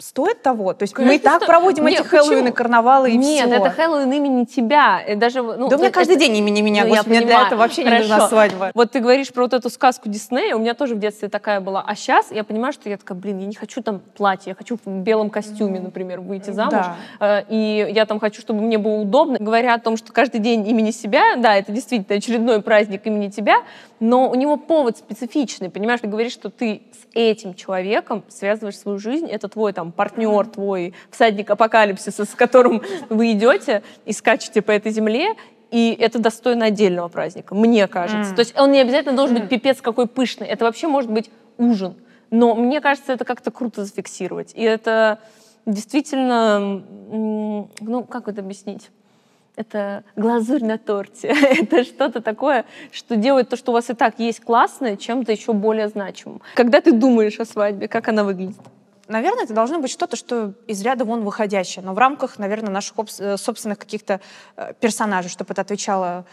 стоит 0.09 0.43
того? 0.43 0.73
То 0.73 0.85
есть 0.85 0.97
мы 0.97 1.05
и 1.05 1.07
Конечно, 1.07 1.31
так 1.31 1.43
сто- 1.43 1.47
проводим 1.47 1.87
Нет, 1.87 2.01
эти 2.01 2.07
Хэллоуины, 2.09 2.41
почему? 2.45 2.55
карнавалы 2.55 3.11
и 3.11 3.17
Нет, 3.17 3.47
всё. 3.47 3.57
это 3.57 3.71
Хэллоуин 3.71 4.11
имени 4.13 4.45
тебя. 4.45 5.03
Даже, 5.17 5.43
ну, 5.43 5.69
Да 5.69 5.77
у 5.77 5.79
меня 5.79 5.91
каждый 5.91 6.17
это- 6.17 6.25
день 6.25 6.37
имени 6.37 6.63
меня, 6.63 6.85
Ну, 6.85 6.91
господи, 6.91 7.09
мне 7.19 7.27
для 7.27 7.43
этого 7.47 7.61
вообще 7.61 7.85
не 7.85 7.91
нужна 7.91 8.15
Хорошо. 8.17 8.29
свадьба. 8.29 8.71
Вот 8.75 8.91
ты 8.91 9.01
говоришь 9.01 9.33
про 9.33 9.43
вот 9.43 9.53
эту 9.53 9.69
сказку 9.71 10.09
Диснея, 10.09 10.57
у 10.57 10.59
меня 10.59 10.75
тоже 10.75 10.95
в 10.95 10.99
детстве 10.99 11.29
такая 11.29 11.61
была. 11.61 11.85
А 11.87 11.95
сейчас 11.95 12.31
я 12.31 12.43
понимаю, 12.45 12.73
что 12.73 12.89
я 12.89 12.97
такая, 12.97 13.19
блин, 13.19 13.39
я 13.39 13.47
не 13.47 13.55
хочу 13.55 13.83
там 13.83 14.01
платье, 14.17 14.51
я 14.51 14.55
хочу 14.55 14.79
в 14.83 14.89
белом 14.91 15.29
костюме, 15.31 15.79
например, 15.81 16.21
выйти 16.21 16.51
замуж. 16.51 16.87
Э, 17.21 17.43
И 17.49 17.89
я 17.95 18.07
там 18.07 18.19
хочу, 18.21 18.41
чтобы 18.41 18.63
мне 18.63 18.79
было 18.79 18.95
удобно. 19.01 19.37
Говоря 19.39 19.75
о 19.75 19.79
том, 19.79 19.97
что 19.97 20.13
каждый 20.13 20.41
день 20.41 20.67
имени 20.69 20.91
себя, 20.91 21.37
да, 21.37 21.55
это 21.57 21.71
действительно 21.73 22.17
очередной 22.19 22.63
праздник 22.63 23.07
имени 23.07 23.29
тебя, 23.29 23.59
но 24.01 24.31
у 24.31 24.35
него 24.35 24.57
повод 24.57 24.97
специфичный, 24.97 25.71
понимаешь? 25.71 26.01
Ты 26.01 26.07
говоришь, 26.07 26.33
что 26.33 26.51
ты 26.51 26.83
с 26.93 27.07
этим 27.15 27.55
человеком 27.55 28.25
связываешь 28.29 28.79
свою 28.79 28.99
жизнь, 28.99 29.27
это 29.27 29.49
твой 29.49 29.73
там 29.73 29.93
партнер, 29.93 30.47
твой 30.47 30.95
всадник 31.11 31.51
апокалипсиса, 31.51 32.25
с 32.25 32.35
которым 32.35 32.83
вы 33.09 33.33
идете 33.33 33.83
и 34.05 34.13
скачете 34.13 34.63
по 34.63 34.71
этой 34.71 34.93
земле, 34.93 35.35
и 35.71 35.97
это 35.99 36.19
достойно 36.19 36.67
отдельного 36.67 37.09
праздника, 37.09 37.55
мне 37.55 37.87
кажется. 37.89 38.31
М. 38.31 38.37
То 38.37 38.41
есть 38.41 38.59
он 38.59 38.73
не 38.73 38.81
обязательно 38.81 39.17
должен 39.17 39.39
быть 39.39 39.49
пипец 39.49 39.81
какой 39.83 40.07
пышный. 40.07 40.47
Это 40.47 40.65
вообще 40.65 40.89
может 40.89 41.11
быть 41.11 41.31
ужин. 41.59 41.95
Но 42.31 42.55
мне 42.55 42.81
кажется, 42.81 43.13
это 43.13 43.25
как-то 43.25 43.51
круто 43.51 43.85
зафиксировать. 43.85 44.53
И 44.55 44.63
это 44.63 45.19
действительно, 45.67 46.59
ну, 47.11 48.07
как 48.09 48.29
это 48.29 48.41
объяснить? 48.41 48.91
Это 49.59 50.05
глазурь 50.15 50.63
на 50.63 50.79
торте. 50.79 51.27
это 51.43 51.83
что-то 51.83 52.21
такое, 52.23 52.65
что 52.93 53.17
делает 53.17 53.49
то, 53.49 53.57
что 53.57 53.73
у 53.73 53.75
вас 53.75 53.91
и 53.91 53.95
так 53.95 54.21
есть 54.21 54.41
классное, 54.41 54.97
чем-то 54.97 55.33
еще 55.33 55.53
более 55.53 55.89
значимым. 55.89 56.41
Когда 56.55 56.81
ты 56.81 56.93
думаешь 56.93 57.41
о 57.41 57.45
свадьбе, 57.45 57.89
как 57.89 58.07
она 58.07 58.23
выглядит? 58.23 58.57
Наверное, 59.09 59.45
это 59.45 59.55
должно 59.55 59.81
быть 59.81 59.91
что-то, 59.91 60.17
что 60.17 60.53
из 60.69 60.81
ряда 60.83 61.05
вон 61.05 61.25
выходящее, 61.25 61.85
но 61.85 61.93
в 61.93 61.99
рамках, 61.99 62.39
наверное, 62.39 62.71
наших 62.71 62.95
э, 63.19 63.37
собственных 63.37 63.79
каких-то 63.79 64.21
э, 64.57 64.75
персонажей, 64.79 65.31
чтобы 65.31 65.53
это 65.55 65.63
отвечало. 65.63 66.25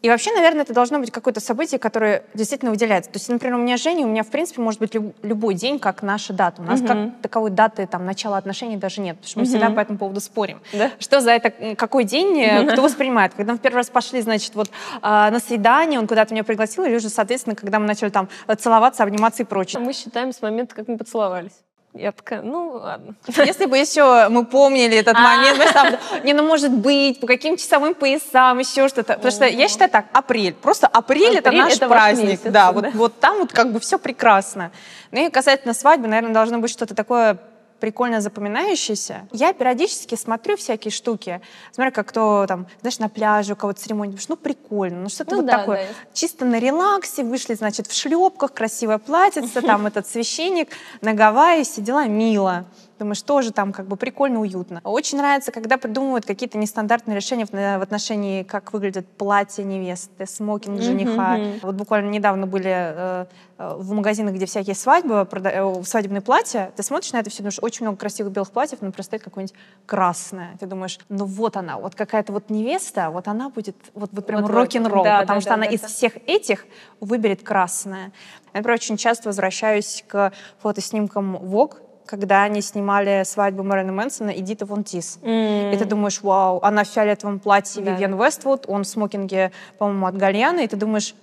И 0.00 0.08
вообще, 0.08 0.32
наверное, 0.32 0.62
это 0.62 0.72
должно 0.72 0.98
быть 1.00 1.10
какое-то 1.10 1.40
событие, 1.40 1.78
которое 1.78 2.22
действительно 2.34 2.70
выделяется. 2.70 3.10
То 3.10 3.16
есть, 3.16 3.28
например, 3.28 3.56
у 3.56 3.62
меня 3.62 3.76
Женя, 3.76 4.06
у 4.06 4.08
меня, 4.08 4.22
в 4.22 4.28
принципе, 4.28 4.60
может 4.62 4.78
быть 4.80 4.94
люб- 4.94 5.16
любой 5.22 5.54
день, 5.54 5.78
как 5.78 6.02
наша 6.02 6.32
дата. 6.32 6.62
У 6.62 6.64
нас 6.64 6.80
Мгм. 6.80 6.88
как 6.88 7.22
таковой 7.22 7.50
даты, 7.50 7.86
там, 7.86 8.04
начала 8.06 8.36
отношений 8.38 8.76
даже 8.76 9.00
нет, 9.00 9.16
потому 9.16 9.28
что 9.28 9.38
мы 9.40 9.42
Мгм. 9.44 9.50
всегда 9.50 9.70
по 9.70 9.80
этому 9.80 9.98
поводу 9.98 10.20
спорим. 10.20 10.60
Да? 10.72 10.90
Что 11.00 11.20
за 11.20 11.32
это, 11.32 11.50
какой 11.74 12.04
день, 12.04 12.40
э, 12.40 12.70
кто 12.72 12.82
воспринимает. 12.82 13.34
Когда 13.34 13.52
мы 13.52 13.58
в 13.58 13.60
первый 13.60 13.76
раз 13.78 13.90
пошли, 13.90 14.20
значит, 14.20 14.54
вот 14.54 14.70
а, 15.02 15.30
на 15.30 15.40
свидание, 15.40 15.98
он 15.98 16.06
куда-то 16.06 16.32
меня 16.32 16.44
пригласил, 16.44 16.84
или 16.84 16.94
уже, 16.96 17.08
соответственно, 17.08 17.56
когда 17.56 17.78
мы 17.80 17.86
начали 17.86 18.10
там 18.10 18.28
целоваться, 18.58 19.02
обниматься 19.02 19.42
и 19.42 19.46
прочее. 19.46 19.80
Мы 19.82 19.92
считаем 19.92 20.32
с 20.32 20.40
момента, 20.42 20.74
как 20.74 20.86
мы 20.88 20.96
поцеловались. 20.96 21.52
Я 21.94 22.12
такая, 22.12 22.42
ну 22.42 22.72
ладно. 22.82 23.14
Если 23.26 23.66
бы 23.66 23.76
еще 23.76 24.28
мы 24.28 24.44
помнили 24.44 24.96
этот 24.96 25.16
А. 25.16 25.20
момент, 25.20 25.56
знаешь, 25.56 25.72
там, 25.72 26.24
не, 26.24 26.32
ну 26.34 26.42
может 26.46 26.70
быть, 26.70 27.18
по 27.18 27.26
каким 27.26 27.56
часовым 27.56 27.94
поясам, 27.94 28.58
еще 28.58 28.88
что-то. 28.88 29.14
Потому 29.14 29.32
что 29.32 29.46
я 29.46 29.68
считаю 29.68 29.90
так, 29.90 30.06
апрель. 30.12 30.54
Просто 30.54 30.86
апрель, 30.86 31.36
это 31.36 31.50
наш 31.50 31.78
праздник. 31.78 32.40
да. 32.44 32.72
вот, 32.72 32.92
вот 32.94 33.20
там 33.20 33.38
вот 33.38 33.52
как 33.52 33.72
бы 33.72 33.80
все 33.80 33.98
прекрасно. 33.98 34.70
Ну 35.10 35.26
и 35.26 35.30
касательно 35.30 35.74
свадьбы, 35.74 36.08
наверное, 36.08 36.34
должно 36.34 36.58
быть 36.58 36.70
что-то 36.70 36.94
такое 36.94 37.38
прикольно 37.80 38.20
запоминающееся. 38.20 39.28
Я 39.32 39.52
периодически 39.52 40.14
смотрю 40.14 40.56
всякие 40.56 40.90
штуки. 40.90 41.40
Смотрю, 41.72 41.92
как 41.92 42.08
кто 42.08 42.46
там, 42.46 42.66
знаешь, 42.80 42.98
на 42.98 43.08
пляже 43.08 43.52
у 43.52 43.56
кого-то 43.56 43.80
церемония. 43.80 44.12
Думаешь, 44.12 44.28
ну 44.28 44.36
прикольно, 44.36 45.02
ну 45.02 45.08
что-то 45.08 45.32
Ну 45.32 45.36
вот 45.38 45.46
да, 45.46 45.58
такое. 45.58 45.86
да. 45.86 45.94
Чисто 46.12 46.44
на 46.44 46.58
релаксе, 46.58 47.22
вышли, 47.24 47.54
значит, 47.54 47.86
в 47.86 47.94
шлепках, 47.94 48.52
красивое 48.52 48.98
платьице, 48.98 49.62
там 49.62 49.86
этот 49.86 50.06
священник 50.06 50.70
на 51.00 51.14
Гавайи, 51.14 51.64
все 51.64 51.80
дела, 51.80 52.06
мило. 52.06 52.66
Думаешь, 52.98 53.22
тоже 53.22 53.52
там 53.52 53.72
как 53.72 53.86
бы 53.86 53.96
прикольно, 53.96 54.40
уютно. 54.40 54.80
Очень 54.82 55.18
нравится, 55.18 55.52
когда 55.52 55.76
придумывают 55.76 56.26
какие-то 56.26 56.58
нестандартные 56.58 57.14
решения 57.14 57.46
в, 57.46 57.52
в 57.52 57.82
отношении, 57.82 58.42
как 58.42 58.72
выглядит 58.72 59.06
платье 59.06 59.64
невесты, 59.64 60.26
смокинг 60.26 60.80
жениха. 60.82 61.36
Мгм. 61.36 61.60
Вот 61.62 61.74
буквально 61.76 62.10
недавно 62.10 62.46
были 62.46 62.70
э, 62.70 63.26
э, 63.58 63.74
в 63.76 63.92
магазинах, 63.92 64.34
где 64.34 64.46
всякие 64.46 64.74
свадьбы, 64.74 65.26
прода- 65.30 65.80
э, 65.80 65.84
свадебные 65.84 66.20
платья. 66.22 66.72
Ты 66.74 66.82
смотришь 66.82 67.12
на 67.12 67.18
это 67.18 67.30
все, 67.30 67.38
думаешь, 67.38 67.58
очень 67.62 67.86
много 67.86 67.98
красивых 67.98 68.32
белых 68.32 68.50
платьев, 68.50 68.78
но 68.80 68.90
просто 68.90 69.18
какое-нибудь 69.20 69.56
красное. 69.86 70.56
Ты 70.58 70.66
думаешь, 70.66 70.98
ну 71.08 71.24
вот 71.24 71.56
она, 71.56 71.78
вот 71.78 71.94
какая-то 71.94 72.32
вот 72.32 72.50
невеста, 72.50 73.10
вот 73.10 73.28
она 73.28 73.48
будет 73.48 73.76
вот, 73.94 74.10
вот 74.12 74.26
прям 74.26 74.42
вот. 74.42 74.50
рок-н-ролл, 74.50 75.04
Да, 75.04 75.20
потому 75.20 75.36
да, 75.38 75.40
что 75.40 75.50
да, 75.50 75.54
она 75.54 75.66
да, 75.66 75.70
из 75.72 75.80
да. 75.82 75.86
всех 75.86 76.16
этих 76.26 76.66
выберет 77.00 77.44
красное. 77.44 78.12
Я, 78.54 78.60
например, 78.60 78.74
очень 78.74 78.96
часто 78.96 79.28
возвращаюсь 79.28 80.04
к 80.08 80.32
фотоснимкам 80.58 81.36
Vogue, 81.36 81.76
когда 82.08 82.42
они 82.44 82.62
снимали 82.62 83.22
свадьбу 83.24 83.62
Мэрина 83.62 83.92
Мэнсона 83.92 84.30
и 84.30 84.40
Дита 84.40 84.64
Вон 84.64 84.82
Тис. 84.82 85.18
И 85.22 85.76
ты 85.78 85.84
думаешь, 85.84 86.20
вау, 86.22 86.58
она 86.62 86.84
в 86.84 86.88
фиолетовом 86.88 87.38
платье 87.38 87.82
Да. 87.82 87.92
Вивьен 87.92 88.20
Вествуд, 88.20 88.64
он 88.66 88.82
в 88.82 88.86
смокинге, 88.88 89.52
по-моему, 89.78 90.06
от 90.06 90.16
Гальяна, 90.16 90.60
и 90.60 90.66
ты 90.66 90.76
думаешь, 90.76 91.14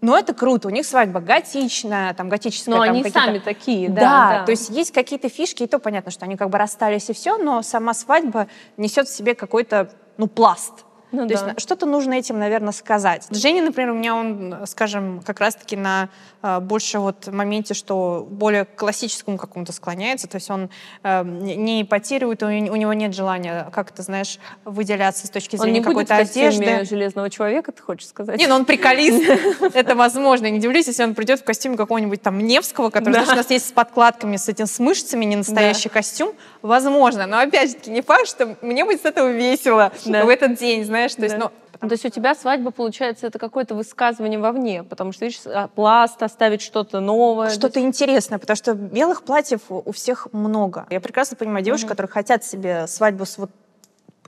ну 0.00 0.16
это 0.16 0.32
круто, 0.32 0.68
у 0.68 0.70
них 0.70 0.86
свадьба 0.86 1.20
готичная, 1.20 2.14
там 2.14 2.30
готическая. 2.30 2.74
Но 2.74 2.84
там 2.84 2.94
они 2.94 3.04
сами 3.10 3.38
такие, 3.38 3.90
Да, 3.90 4.00
да, 4.00 4.38
да. 4.38 4.44
то 4.46 4.50
есть 4.50 4.70
есть 4.70 4.92
какие-то 4.92 5.28
фишки, 5.28 5.64
и 5.64 5.66
то 5.66 5.78
понятно, 5.78 6.10
что 6.10 6.24
они 6.24 6.36
как 6.36 6.48
бы 6.48 6.56
расстались 6.56 7.10
и 7.10 7.12
все, 7.12 7.36
но 7.36 7.60
сама 7.62 7.92
свадьба 7.92 8.46
несет 8.78 9.08
в 9.08 9.14
себе 9.14 9.34
какой-то, 9.34 9.90
ну, 10.16 10.26
пласт. 10.26 10.84
Ну 11.12 11.26
То 11.26 11.32
есть 11.32 11.44
да. 11.44 11.52
на- 11.52 11.60
что-то 11.60 11.86
нужно 11.86 12.14
этим, 12.14 12.38
наверное, 12.38 12.72
сказать. 12.72 13.26
Женя, 13.30 13.62
например, 13.62 13.90
у 13.90 13.94
меня 13.94 14.14
он, 14.14 14.56
скажем, 14.66 15.22
как 15.24 15.40
раз-таки 15.40 15.76
на 15.76 16.08
э, 16.42 16.60
больше 16.60 16.98
вот 16.98 17.28
моменте, 17.28 17.74
что 17.74 18.26
более 18.30 18.64
к 18.64 18.74
классическому 18.76 19.38
какому-то 19.38 19.72
склоняется, 19.72 20.28
то 20.28 20.36
есть 20.36 20.50
он 20.50 20.70
э, 21.02 21.24
не 21.24 21.56
не 21.56 21.82
ипотирует, 21.82 22.42
у, 22.42 22.46
у 22.46 22.50
него 22.50 22.92
нет 22.92 23.14
желания 23.14 23.68
как-то, 23.72 24.02
знаешь, 24.02 24.38
выделяться 24.64 25.26
с 25.26 25.30
точки 25.30 25.56
Он 25.56 25.62
зрения 25.62 25.80
не 25.80 25.84
будет 25.84 26.06
в 26.06 26.08
какой-то 26.08 26.24
костюме 26.24 26.48
одежды. 26.48 26.84
Железного 26.84 27.30
человека, 27.30 27.72
ты 27.72 27.82
хочешь 27.82 28.08
сказать? 28.08 28.38
Не, 28.38 28.46
ну 28.46 28.54
он 28.54 28.64
приколист, 28.64 29.22
это 29.74 29.94
возможно. 29.94 30.50
Не 30.50 30.58
удивлюсь, 30.58 30.86
если 30.86 31.02
он 31.04 31.14
придет 31.14 31.40
в 31.40 31.44
костюме 31.44 31.76
какого-нибудь 31.76 32.22
там 32.22 32.38
Невского, 32.38 32.90
который, 32.90 33.12
знаешь, 33.12 33.28
у 33.28 33.36
нас 33.36 33.50
есть 33.50 33.68
с 33.68 33.72
подкладками, 33.72 34.36
с 34.36 34.48
этим, 34.48 34.66
с 34.66 34.78
мышцами, 34.78 35.24
не 35.24 35.36
настоящий 35.36 35.88
костюм. 35.88 36.32
Возможно, 36.62 37.26
но 37.26 37.38
опять 37.38 37.70
же 37.84 37.90
не 37.90 38.02
факт, 38.02 38.26
что 38.26 38.56
мне 38.60 38.84
будет 38.84 39.02
с 39.02 39.04
этого 39.04 39.30
весело 39.30 39.92
в 40.04 40.28
этот 40.28 40.56
день, 40.58 40.84
знаешь, 40.84 40.99
то 41.08 41.22
есть, 41.22 41.36
Да. 41.38 41.44
ну, 41.44 41.50
Ну, 41.82 41.88
То 41.88 41.94
есть 41.94 42.04
у 42.04 42.10
тебя 42.10 42.34
свадьба, 42.34 42.72
получается, 42.72 43.26
это 43.26 43.38
какое-то 43.38 43.74
высказывание 43.74 44.38
вовне, 44.38 44.82
потому 44.82 45.12
что, 45.12 45.24
видишь, 45.24 45.40
а, 45.46 45.68
пласт, 45.68 46.22
оставить 46.22 46.60
что-то 46.60 47.00
новое. 47.00 47.48
Что-то 47.48 47.80
интересное, 47.80 48.38
потому 48.38 48.54
что 48.54 48.74
белых 48.74 49.22
платьев 49.22 49.60
у 49.70 49.90
всех 49.92 50.28
много. 50.32 50.86
Я 50.90 51.00
прекрасно 51.00 51.38
понимаю 51.38 51.64
девушек, 51.64 51.86
Мгм. 51.86 51.90
которые 51.90 52.10
хотят 52.12 52.44
себе 52.44 52.86
свадьбу 52.86 53.24
с 53.24 53.38
вот 53.38 53.50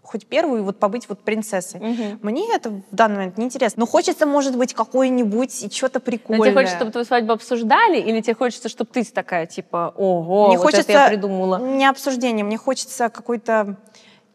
хоть 0.02 0.26
первую, 0.26 0.64
вот 0.64 0.78
побыть 0.78 1.08
вот 1.08 1.20
принцессой. 1.20 1.80
Мгм. 1.80 2.18
Мне 2.22 2.54
это 2.54 2.70
в 2.70 2.82
данный 2.90 3.16
момент 3.16 3.38
не 3.38 3.44
интересно. 3.46 3.80
Но 3.80 3.86
хочется, 3.86 4.24
может 4.26 4.56
быть, 4.56 4.72
какой-нибудь 4.74 5.62
и 5.64 5.70
что-то 5.70 5.98
Но 5.98 6.04
прикольное. 6.04 6.46
тебе 6.48 6.54
хочется, 6.54 6.76
чтобы 6.76 6.90
твою 6.92 7.04
свадьбу 7.04 7.32
обсуждали, 7.34 7.98
или 8.00 8.20
тебе 8.20 8.34
хочется, 8.34 8.68
чтобы 8.70 8.90
ты 8.92 9.04
такая, 9.04 9.46
типа, 9.46 9.92
ого, 9.96 10.48
Мне 10.48 10.56
вот 10.58 10.64
хочется 10.64 10.82
это 10.82 10.92
я 10.92 11.08
придумала? 11.08 11.58
не 11.58 11.86
обсуждение, 11.86 12.44
мне 12.44 12.56
хочется 12.56 13.08
какой-то 13.10 13.76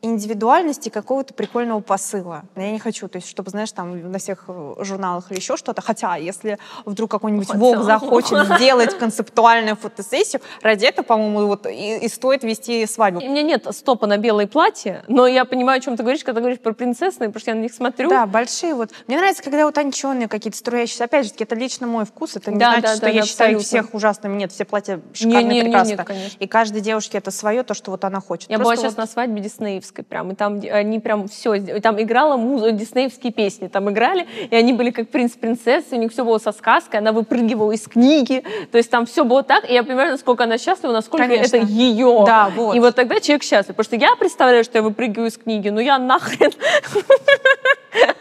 индивидуальности, 0.01 0.89
какого-то 0.89 1.33
прикольного 1.33 1.79
посыла. 1.79 2.43
Я 2.55 2.71
не 2.71 2.79
хочу, 2.79 3.07
то 3.07 3.17
есть, 3.17 3.27
чтобы, 3.29 3.49
знаешь, 3.49 3.71
там 3.71 4.11
на 4.11 4.19
всех 4.19 4.45
э, 4.47 4.75
журналах 4.79 5.31
или 5.31 5.39
еще 5.39 5.57
что-то. 5.57 5.81
Хотя, 5.81 6.15
если 6.15 6.57
вдруг 6.85 7.09
какой-нибудь. 7.11 7.53
Вог 7.55 7.83
захочет 7.83 8.45
сделать 8.57 8.97
концептуальную 8.97 9.75
фотосессию, 9.75 10.41
ради 10.61 10.85
этого, 10.85 11.05
по-моему, 11.05 11.47
вот 11.47 11.65
и, 11.65 11.97
и 11.97 12.07
стоит 12.09 12.43
вести 12.43 12.85
свадьбу. 12.85 13.21
У 13.21 13.29
меня 13.29 13.41
нет 13.41 13.67
стопа 13.71 14.07
на 14.07 14.17
белое 14.17 14.47
платье, 14.47 15.03
но 15.07 15.27
я 15.27 15.45
понимаю, 15.45 15.77
о 15.77 15.81
чем 15.81 15.97
ты 15.97 16.03
говоришь, 16.03 16.23
когда 16.23 16.41
говоришь 16.41 16.59
про 16.59 16.73
принцессные, 16.73 17.29
потому 17.29 17.41
что 17.41 17.51
я 17.51 17.55
на 17.55 17.61
них 17.61 17.73
смотрю. 17.73 18.09
Да, 18.09 18.25
большие 18.25 18.73
вот. 18.75 18.91
Мне 19.07 19.17
нравится, 19.17 19.43
когда 19.43 19.65
утонченные 19.67 20.27
какие-то 20.27 20.57
струящиеся. 20.57 21.05
Опять 21.05 21.25
же, 21.27 21.33
это 21.37 21.55
лично 21.55 21.87
мой 21.87 22.05
вкус. 22.05 22.35
Это 22.35 22.51
не 22.51 22.57
Да, 22.59 22.71
значит, 22.73 22.83
да, 22.83 22.91
что 22.95 23.01
да, 23.01 23.09
я 23.09 23.21
да, 23.21 23.27
считаю 23.27 23.55
абсолютно. 23.57 23.65
всех 23.87 23.93
ужасными. 23.95 24.37
Нет, 24.37 24.51
все 24.51 24.65
платья 24.65 24.99
шикарные, 25.13 25.43
Не-не-не, 25.43 25.61
прекрасно. 25.63 25.89
нет, 25.91 26.03
конечно. 26.03 26.37
И 26.39 26.47
каждой 26.47 26.81
девушке 26.81 27.17
это 27.17 27.31
свое, 27.31 27.63
то, 27.63 27.73
что 27.73 27.91
вот 27.91 28.03
она 28.05 28.19
хочет. 28.21 28.49
Я 28.49 28.57
была 28.57 28.67
Просто 28.71 28.85
сейчас 28.87 28.93
вот- 28.93 29.03
на 29.03 29.07
свадьбе 29.07 29.41
диснеевской 29.87 30.03
прям, 30.03 30.31
и 30.31 30.35
там 30.35 30.59
де- 30.59 30.71
они 30.71 30.99
прям 30.99 31.27
все, 31.27 31.59
там 31.79 32.01
играла 32.01 32.37
музыка, 32.37 32.71
диснеевские 32.71 33.31
песни 33.31 33.67
там 33.67 33.89
играли, 33.89 34.27
и 34.49 34.55
они 34.55 34.73
были 34.73 34.91
как 34.91 35.09
принц 35.09 35.33
принцессы, 35.33 35.95
у 35.95 35.99
них 35.99 36.11
все 36.11 36.23
было 36.23 36.37
со 36.37 36.51
сказкой, 36.51 36.99
она 36.99 37.11
выпрыгивала 37.11 37.71
из 37.71 37.87
книги, 37.87 38.43
то 38.71 38.77
есть 38.77 38.89
там 38.89 39.05
все 39.05 39.23
было 39.23 39.43
так, 39.43 39.69
и 39.69 39.73
я 39.73 39.83
понимаю, 39.83 40.11
насколько 40.11 40.43
она 40.43 40.57
счастлива, 40.57 40.91
насколько 40.91 41.27
Конечно. 41.27 41.57
это 41.57 41.65
ее. 41.65 42.23
Да, 42.25 42.51
вот. 42.55 42.75
И 42.75 42.79
вот 42.79 42.95
тогда 42.95 43.19
человек 43.19 43.43
счастлив, 43.43 43.75
потому 43.75 43.85
что 43.85 43.95
я 43.95 44.15
представляю, 44.15 44.63
что 44.63 44.77
я 44.77 44.81
выпрыгиваю 44.81 45.29
из 45.29 45.37
книги, 45.37 45.69
ну 45.69 45.79
я 45.79 45.97
нахрен 45.97 46.51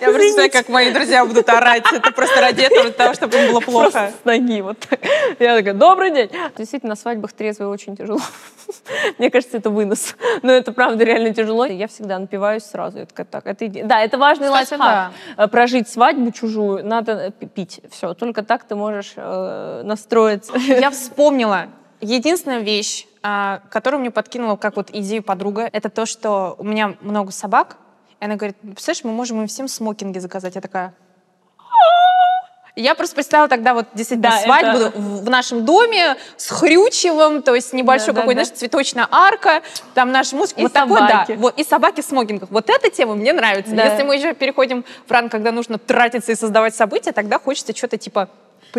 Я 0.00 0.12
представляю, 0.12 0.50
как 0.50 0.68
мои 0.68 0.92
друзья 0.92 1.24
будут 1.24 1.48
орать. 1.48 1.84
Это 1.92 2.12
просто 2.12 2.40
ради 2.40 2.62
этого, 2.62 2.90
того, 2.90 3.14
чтобы 3.14 3.36
им 3.38 3.50
было 3.50 3.60
плохо. 3.60 3.90
просто 3.90 4.12
с 4.22 4.24
ноги 4.24 4.60
вот 4.60 4.78
так. 4.78 5.00
Я 5.38 5.56
такая, 5.56 5.74
добрый 5.74 6.10
день. 6.10 6.30
Действительно, 6.56 6.90
на 6.90 6.96
свадьбах 6.96 7.32
трезвый 7.32 7.68
очень 7.68 7.96
тяжело. 7.96 8.20
Мне 9.18 9.30
кажется, 9.30 9.56
это 9.56 9.70
вынос. 9.70 10.16
Но 10.42 10.52
это 10.52 10.72
правда 10.72 11.04
реально 11.04 11.32
тяжело. 11.34 11.64
Я 11.64 11.88
всегда 11.88 12.18
напиваюсь 12.18 12.64
сразу. 12.64 12.98
Я 12.98 13.06
такая, 13.06 13.26
так, 13.26 13.46
это 13.46 13.68
Да, 13.84 14.00
это 14.02 14.18
важный 14.18 14.48
Кстати, 14.48 14.80
лайфхак. 14.80 15.12
Э, 15.36 15.48
Прожить 15.48 15.88
свадьбу 15.88 16.32
чужую, 16.32 16.84
надо 16.84 17.12
э, 17.12 17.30
пи- 17.30 17.46
пить. 17.46 17.80
Все, 17.90 18.14
только 18.14 18.42
так 18.42 18.64
ты 18.64 18.74
можешь 18.74 19.12
э, 19.16 19.82
настроиться. 19.84 20.52
Я 20.66 20.90
вспомнила. 20.90 21.66
Единственная 22.00 22.58
вещь, 22.58 23.06
а, 23.22 23.60
которую 23.70 24.00
мне 24.00 24.10
подкинула 24.10 24.56
как 24.56 24.76
вот 24.76 24.90
идею 24.92 25.22
подруга, 25.22 25.68
это 25.72 25.88
то, 25.88 26.04
что 26.04 26.54
у 26.58 26.64
меня 26.64 26.94
много 27.00 27.32
собак. 27.32 27.78
И 28.20 28.24
она 28.24 28.36
говорит, 28.36 28.56
представляешь, 28.60 29.04
мы 29.04 29.12
можем 29.12 29.40
им 29.40 29.46
всем 29.46 29.68
смокинги 29.68 30.18
заказать. 30.18 30.54
Я 30.54 30.60
такая... 30.60 30.94
Я 32.78 32.94
просто 32.94 33.14
представила 33.14 33.48
тогда 33.48 33.72
вот 33.72 33.86
действительно 33.94 34.30
Да, 34.32 34.38
свадьбу 34.38 34.78
это- 34.78 34.98
в 34.98 35.30
нашем 35.30 35.64
доме 35.64 36.16
с 36.36 36.50
хрючевым, 36.50 37.40
то 37.40 37.54
есть 37.54 37.72
небольшой 37.72 38.08
Да, 38.08 38.12
да, 38.12 38.20
какой-то 38.20 38.40
да. 38.40 38.44
знаешь, 38.44 38.58
цветочная 38.58 39.08
арка, 39.10 39.62
там 39.94 40.12
наш 40.12 40.32
музыка. 40.34 40.60
И 40.60 40.64
вот 40.64 40.74
такой, 40.74 41.00
да. 41.00 41.08
собаки. 41.08 41.32
Вот, 41.32 41.58
и 41.58 41.64
собаки 41.64 42.02
в 42.02 42.04
смокингах. 42.04 42.50
Вот 42.50 42.68
эта 42.68 42.90
тема 42.90 43.14
мне 43.14 43.32
нравится. 43.32 43.74
Да. 43.74 43.84
Если 43.84 44.02
мы 44.02 44.16
еще 44.16 44.34
переходим 44.34 44.84
в 45.06 45.10
ранг, 45.10 45.32
когда 45.32 45.52
нужно 45.52 45.78
тратиться 45.78 46.32
и 46.32 46.34
создавать 46.34 46.74
события, 46.74 47.12
тогда 47.12 47.38
хочется 47.38 47.74
что-то 47.74 47.96
типа 47.96 48.28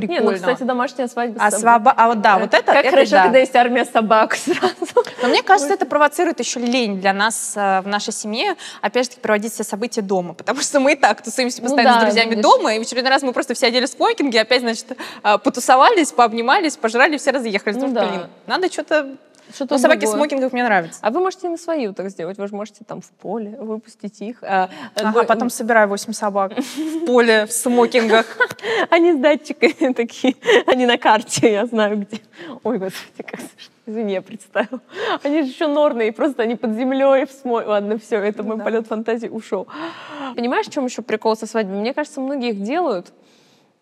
Не, 0.01 0.07
прикольного. 0.07 0.31
ну, 0.31 0.37
кстати, 0.37 0.63
домашняя 0.63 1.07
свадьба. 1.07 1.43
А, 1.43 1.51
сваба... 1.51 1.93
а 1.95 2.07
вот 2.07 2.21
да, 2.21 2.37
вот 2.37 2.53
это, 2.53 2.71
Как 2.71 2.85
это 2.85 2.89
хорошо, 2.91 3.11
да. 3.11 3.23
когда 3.23 3.39
есть 3.39 3.55
армия 3.55 3.85
собак 3.85 4.35
сразу. 4.35 5.03
Но 5.21 5.27
мне 5.27 5.43
кажется, 5.43 5.73
это 5.73 5.85
провоцирует 5.85 6.39
еще 6.39 6.59
лень 6.59 7.01
для 7.01 7.13
нас 7.13 7.53
э, 7.55 7.81
в 7.81 7.87
нашей 7.87 8.13
семье, 8.13 8.55
опять 8.81 9.05
же 9.05 9.09
таки, 9.11 9.21
проводить 9.21 9.53
все 9.53 9.63
события 9.63 10.01
дома, 10.01 10.33
потому 10.33 10.61
что 10.61 10.79
мы 10.79 10.93
и 10.93 10.95
так 10.95 11.21
тусуемся 11.21 11.61
Ну 11.61 11.67
постоянно 11.67 11.95
да, 11.95 11.99
с 11.99 12.03
друзьями 12.03 12.29
видишь. 12.31 12.43
дома, 12.43 12.73
и 12.75 12.79
в 12.79 12.81
очередной 12.81 13.11
раз 13.11 13.21
мы 13.23 13.33
просто 13.33 13.53
все 13.53 13.67
одели 13.67 13.85
смокинги, 13.85 14.37
опять, 14.37 14.61
значит, 14.61 14.97
э, 15.23 15.37
потусовались, 15.37 16.11
пообнимались, 16.11 16.77
пожрали, 16.77 17.17
все 17.17 17.31
разъехались. 17.31 17.77
Ну 17.77 17.89
да. 17.89 18.29
надо 18.45 18.71
что-то... 18.71 19.15
Что-то 19.53 19.75
Ну, 19.75 19.79
собаки 19.79 19.99
в 19.99 20.01
другое. 20.01 20.17
смокингах 20.19 20.53
мне 20.53 20.63
нравятся. 20.63 20.99
А 21.01 21.09
вы 21.11 21.19
можете 21.19 21.49
на 21.49 21.57
свою 21.57 21.93
так 21.93 22.09
сделать. 22.09 22.37
Вы 22.37 22.47
же 22.47 22.55
можете 22.55 22.83
там 22.85 23.01
в 23.01 23.09
поле 23.11 23.57
выпустить 23.59 24.21
их. 24.21 24.37
а, 24.43 24.69
Ага, 24.95 25.11
бо- 25.11 25.23
потом 25.23 25.49
собираю 25.49 25.87
8 25.87 26.13
собак 26.13 26.53
в 26.57 27.05
поле, 27.05 27.45
в 27.45 27.51
смокингах. 27.51 28.25
Они 28.89 29.13
с 29.13 29.17
датчиками 29.17 29.93
такие, 29.93 30.35
они 30.65 30.85
на 30.85 30.97
карте, 30.97 31.51
я 31.51 31.65
знаю 31.65 31.97
где. 31.99 32.19
Ой, 32.63 32.77
господи, 32.77 33.23
как 33.23 33.39
смешно. 33.39 33.73
Извини, 33.85 34.13
я 34.13 34.21
представила. 34.21 34.81
Они 35.23 35.41
же 35.43 35.47
еще 35.49 35.67
норные, 35.67 36.11
просто 36.11 36.43
они 36.43 36.55
под 36.57 36.73
землей 36.75 37.25
в 37.25 37.31
смо... 37.31 37.63
Ладно, 37.65 37.97
все, 37.97 38.17
это 38.17 38.43
мой 38.43 38.57
Да. 38.57 38.65
полет 38.65 38.85
фантазии 38.87 39.29
ушел. 39.29 39.65
Понимаешь, 40.35 40.65
в 40.67 40.71
чем 40.73 40.83
еще 40.85 41.01
прикол 41.01 41.37
со 41.37 41.47
свадьбой? 41.47 41.77
Мне 41.79 41.93
кажется, 41.93 42.19
многие 42.19 42.49
их 42.49 42.61
делают, 42.63 43.13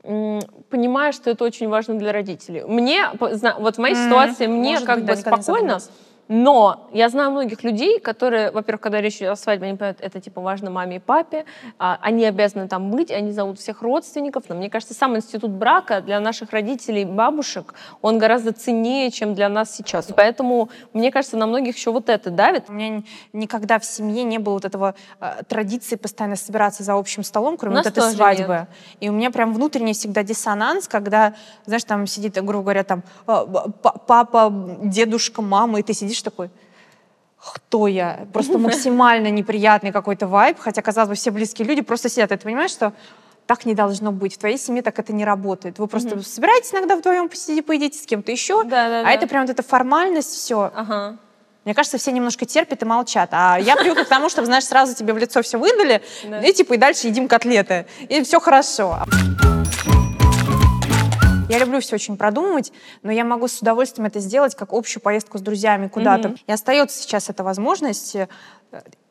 м, 0.06 0.42
понимая, 0.70 1.12
что 1.12 1.30
это 1.32 1.44
очень 1.44 1.68
важно 1.70 1.96
для 1.96 2.12
родителей. 2.12 2.64
Мне, 2.64 3.06
вот 3.20 3.76
в 3.76 3.78
моей 3.80 3.96
М, 3.96 4.04
ситуации, 4.06 4.48
мне 4.48 4.72
может 4.74 4.86
как 4.88 5.00
быть, 5.00 5.08
бы 5.08 5.16
спокойно. 5.16 5.80
Но 6.28 6.90
я 6.92 7.10
знаю 7.10 7.32
многих 7.32 7.64
людей, 7.64 8.00
которые, 8.00 8.52
во-первых, 8.52 8.82
когда 8.82 9.00
речь 9.00 9.18
идет 9.18 9.32
о 9.32 9.36
свадьбе, 9.36 9.68
они 9.68 9.78
понимают, 9.78 10.00
это 10.02 10.20
типа 10.20 10.42
важно 10.42 10.72
маме 10.72 10.96
и 10.98 11.00
папе, 11.00 11.46
а, 11.78 12.00
они 12.02 12.26
обязаны 12.26 12.68
там 12.68 12.90
быть, 12.90 13.12
они 13.12 13.32
зовут 13.32 13.60
всех 13.60 13.82
родственников. 13.82 14.46
Но 14.50 14.56
мне 14.56 14.70
кажется, 14.70 14.94
сам 14.96 15.16
институт 15.16 15.52
брака 15.52 16.02
для 16.02 16.20
наших 16.20 16.52
родителей, 16.52 17.06
бабушек, 17.06 17.76
он 18.02 18.18
гораздо 18.18 18.54
ценнее, 18.54 19.12
чем 19.12 19.36
для 19.36 19.50
нас 19.50 19.76
сейчас. 19.76 20.08
Поэтому, 20.16 20.70
мне 20.94 21.12
кажется, 21.12 21.38
на 21.38 21.46
многих 21.46 21.76
еще 21.76 21.92
вот 21.92 22.10
это 22.10 22.32
давит. 22.32 22.70
У 22.70 22.74
меня 22.74 23.04
никогда 23.34 23.78
в 23.78 23.86
семье 23.86 24.24
не 24.24 24.40
было 24.40 24.54
вот 24.54 24.66
этого 24.66 24.96
э, 25.20 25.44
традиции 25.48 25.96
постоянно 25.96 26.36
собираться 26.36 26.84
за 26.84 26.94
общим 26.94 27.24
столом, 27.24 27.58
кроме 27.58 27.78
вот 27.78 27.86
этой 27.86 28.02
свадьбы. 28.02 28.54
Нет. 28.54 28.70
И 29.00 29.10
у 29.10 29.14
меня 29.14 29.30
прям 29.30 29.54
внутренний 29.54 29.94
всегда 29.94 30.24
диссонанс, 30.24 30.88
когда, 30.88 31.36
знаешь, 31.66 31.84
там 31.84 32.08
сидит, 32.08 32.44
грубо 32.44 32.64
говоря, 32.64 32.84
там 32.84 33.04
«А, 33.28 33.46
папа, 33.46 34.52
дедушка, 34.82 35.42
мама, 35.42 35.80
и 35.80 35.84
ты 35.84 35.94
сидишь 35.94 36.15
такой, 36.24 36.50
кто 37.54 37.88
я? 37.88 38.28
Просто 38.34 38.58
максимально 38.58 39.30
неприятный 39.30 39.92
какой-то 39.92 40.28
вайб, 40.28 40.58
хотя, 40.60 40.82
казалось 40.82 41.10
бы, 41.10 41.16
все 41.16 41.32
близкие 41.32 41.68
люди 41.68 41.82
просто 41.82 42.10
сидят. 42.10 42.32
И 42.32 42.38
ты 42.38 42.44
понимаешь, 42.44 42.72
что 42.72 42.94
так 43.46 43.66
не 43.66 43.76
должно 43.76 44.12
быть. 44.12 44.36
В 44.36 44.38
твоей 44.40 44.58
семье 44.58 44.82
так 44.82 44.98
это 44.98 45.14
не 45.14 45.24
работает. 45.24 45.78
Вы 45.78 45.88
просто 45.88 46.10
mm-hmm. 46.10 46.24
собираетесь 46.24 46.74
иногда 46.74 46.96
вдвоем 46.96 47.30
посидите, 47.30 47.62
поедите 47.62 48.00
с 48.00 48.06
кем-то 48.06 48.32
еще, 48.32 48.64
да, 48.64 48.90
да, 48.90 49.02
а 49.02 49.04
да. 49.04 49.12
это 49.12 49.28
прям 49.28 49.46
вот 49.46 49.52
эта 49.52 49.62
формальность, 49.62 50.34
все. 50.34 50.72
Ага. 50.74 51.18
Мне 51.64 51.74
кажется, 51.74 51.98
все 51.98 52.12
немножко 52.12 52.46
терпят 52.46 52.84
и 52.84 52.86
молчат. 52.86 53.30
А 53.32 53.58
я 53.58 53.76
привыкла 53.76 54.04
к 54.04 54.08
тому, 54.08 54.30
чтобы, 54.30 54.46
знаешь, 54.46 54.66
сразу 54.66 54.96
тебе 54.96 55.14
в 55.14 55.18
лицо 55.18 55.42
все 55.42 55.58
выдали, 55.58 56.02
и 56.44 56.54
типа 56.54 56.74
и 56.74 56.78
дальше 56.78 57.08
едим 57.08 57.28
котлеты. 57.28 57.88
И 58.08 58.22
все 58.24 58.40
хорошо. 58.40 59.00
Я 61.56 61.60
люблю 61.60 61.80
все 61.80 61.96
очень 61.96 62.18
продумывать, 62.18 62.74
но 63.02 63.14
я 63.14 63.24
могу 63.24 63.48
с 63.48 63.62
удовольствием 63.62 64.08
это 64.08 64.20
сделать 64.20 64.56
как 64.56 64.74
общую 64.74 65.02
поездку 65.02 65.38
с 65.38 65.42
друзьями 65.42 65.88
куда-то. 65.88 66.30
Mm-hmm. 66.30 66.40
И 66.48 66.52
остается 66.52 67.02
сейчас 67.02 67.30
эта 67.30 67.46
возможность 67.46 68.16
э, 68.16 68.28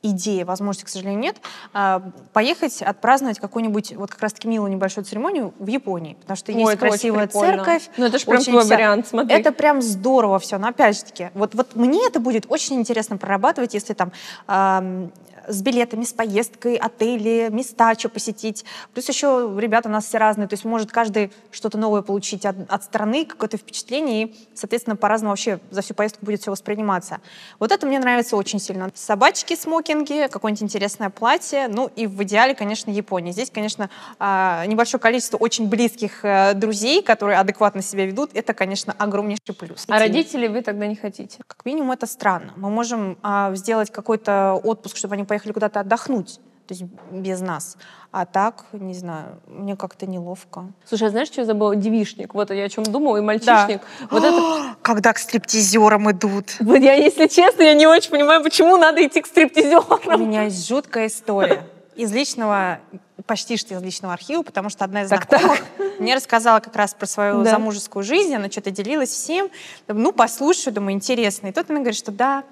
идея, 0.02 0.44
возможности, 0.44 0.84
к 0.84 0.88
сожалению, 0.90 1.20
нет, 1.20 1.36
а, 1.72 2.02
поехать 2.34 2.82
отпраздновать 2.82 3.38
какую-нибудь, 3.38 3.96
вот 3.96 4.10
как 4.10 4.20
раз-таки 4.20 4.46
милую 4.46 4.70
небольшую 4.70 5.06
церемонию 5.06 5.54
в 5.58 5.66
Японии, 5.68 6.18
потому 6.20 6.36
что 6.36 6.52
Ой, 6.52 6.58
есть 6.58 6.78
красивая 6.78 7.28
церковь. 7.28 7.88
Ну, 7.96 8.04
это 8.04 8.18
же 8.18 8.26
прям 8.26 8.42
твой 8.42 8.62
вся... 8.62 8.74
вариант, 8.74 9.08
смотри. 9.08 9.34
Это 9.34 9.50
прям 9.50 9.80
здорово 9.80 10.38
все, 10.38 10.58
но 10.58 10.68
опять 10.68 10.98
же 10.98 11.04
таки, 11.04 11.30
вот, 11.32 11.54
вот 11.54 11.74
мне 11.74 12.06
это 12.06 12.20
будет 12.20 12.44
очень 12.50 12.76
интересно 12.76 13.16
прорабатывать, 13.16 13.72
если 13.72 13.94
там 13.94 14.12
с 15.48 15.62
билетами, 15.62 16.04
с 16.04 16.12
поездкой, 16.12 16.76
отели, 16.76 17.48
места, 17.50 17.94
что 17.94 18.08
посетить. 18.08 18.64
Плюс 18.92 19.08
еще 19.08 19.52
ребята 19.58 19.88
у 19.88 19.92
нас 19.92 20.06
все 20.06 20.18
разные, 20.18 20.48
то 20.48 20.54
есть 20.54 20.64
может 20.64 20.90
каждый 20.90 21.32
что-то 21.50 21.78
новое 21.78 22.02
получить 22.02 22.46
от, 22.46 22.56
от 22.68 22.84
страны, 22.84 23.24
какое-то 23.24 23.56
впечатление, 23.56 24.24
и, 24.24 24.36
соответственно, 24.54 24.96
по-разному 24.96 25.30
вообще 25.30 25.60
за 25.70 25.82
всю 25.82 25.94
поездку 25.94 26.24
будет 26.24 26.40
все 26.40 26.50
восприниматься. 26.50 27.20
Вот 27.58 27.72
это 27.72 27.86
мне 27.86 27.98
нравится 27.98 28.36
очень 28.36 28.58
сильно. 28.58 28.90
Собачки, 28.94 29.56
смокинги, 29.56 30.28
какое-нибудь 30.30 30.62
интересное 30.62 31.10
платье, 31.10 31.68
ну 31.68 31.90
и 31.96 32.06
в 32.06 32.22
идеале, 32.22 32.54
конечно, 32.54 32.90
Япония. 32.90 33.32
Здесь, 33.32 33.50
конечно, 33.50 33.90
а, 34.18 34.64
небольшое 34.66 35.00
количество 35.00 35.36
очень 35.36 35.68
близких 35.68 36.24
э, 36.24 36.54
друзей, 36.54 37.02
которые 37.02 37.38
адекватно 37.38 37.82
себя 37.82 38.06
ведут, 38.06 38.30
это, 38.34 38.54
конечно, 38.54 38.94
огромнейший 38.98 39.54
плюс. 39.58 39.84
А 39.88 39.98
родителей 39.98 40.48
вы 40.48 40.62
тогда 40.62 40.86
не 40.86 40.96
хотите? 40.96 41.38
Как 41.46 41.64
минимум, 41.64 41.92
это 41.92 42.06
странно. 42.06 42.52
Мы 42.56 42.70
можем 42.70 43.18
а, 43.22 43.54
сделать 43.54 43.90
какой-то 43.90 44.60
отпуск, 44.62 44.96
чтобы 44.96 45.14
они 45.14 45.24
поехали 45.34 45.52
куда-то 45.52 45.80
отдохнуть, 45.80 46.36
то 46.68 46.74
есть 46.74 46.84
без 47.10 47.40
нас. 47.40 47.76
А 48.12 48.24
так, 48.24 48.66
не 48.72 48.94
знаю, 48.94 49.40
мне 49.48 49.74
как-то 49.74 50.06
неловко. 50.06 50.66
Слушай, 50.84 51.08
а 51.08 51.10
знаешь, 51.10 51.26
что 51.26 51.40
я 51.40 51.44
забыла? 51.44 51.74
Девишник. 51.74 52.34
Вот 52.34 52.52
я 52.52 52.64
о 52.64 52.68
чем 52.68 52.84
думала, 52.84 53.16
и 53.16 53.20
мальчишник. 53.20 53.80
Да. 54.00 54.06
Вот 54.12 54.22
это... 54.22 54.76
Когда 54.82 55.12
к 55.12 55.18
стриптизерам 55.18 56.08
идут. 56.12 56.54
Вот 56.60 56.78
я, 56.78 56.94
если 56.94 57.26
честно, 57.26 57.62
я 57.62 57.74
не 57.74 57.88
очень 57.88 58.12
понимаю, 58.12 58.44
почему 58.44 58.76
надо 58.76 59.04
идти 59.04 59.20
к 59.20 59.26
стриптизерам. 59.26 60.00
У 60.06 60.18
меня 60.18 60.44
есть 60.44 60.68
жуткая 60.68 61.08
история. 61.08 61.64
Из 61.96 62.12
личного, 62.12 62.78
почти 63.26 63.56
что 63.56 63.74
из 63.74 63.82
личного 63.82 64.14
архива, 64.14 64.42
потому 64.42 64.68
что 64.68 64.84
одна 64.84 65.02
из 65.02 65.08
так, 65.08 65.28
знакомых 65.28 65.64
так. 65.76 66.00
мне 66.00 66.14
рассказала 66.14 66.60
как 66.60 66.76
раз 66.76 66.94
про 66.94 67.06
свою 67.06 67.42
да. 67.42 67.50
замужескую 67.50 68.04
жизнь, 68.04 68.34
она 68.34 68.48
что-то 68.50 68.70
делилась 68.70 69.10
всем. 69.10 69.48
Ну, 69.88 70.12
послушаю, 70.12 70.72
думаю, 70.72 70.94
интересно. 70.94 71.48
И 71.48 71.52
тут 71.52 71.70
она 71.70 71.80
говорит, 71.80 71.98
что 71.98 72.12
да, 72.12 72.44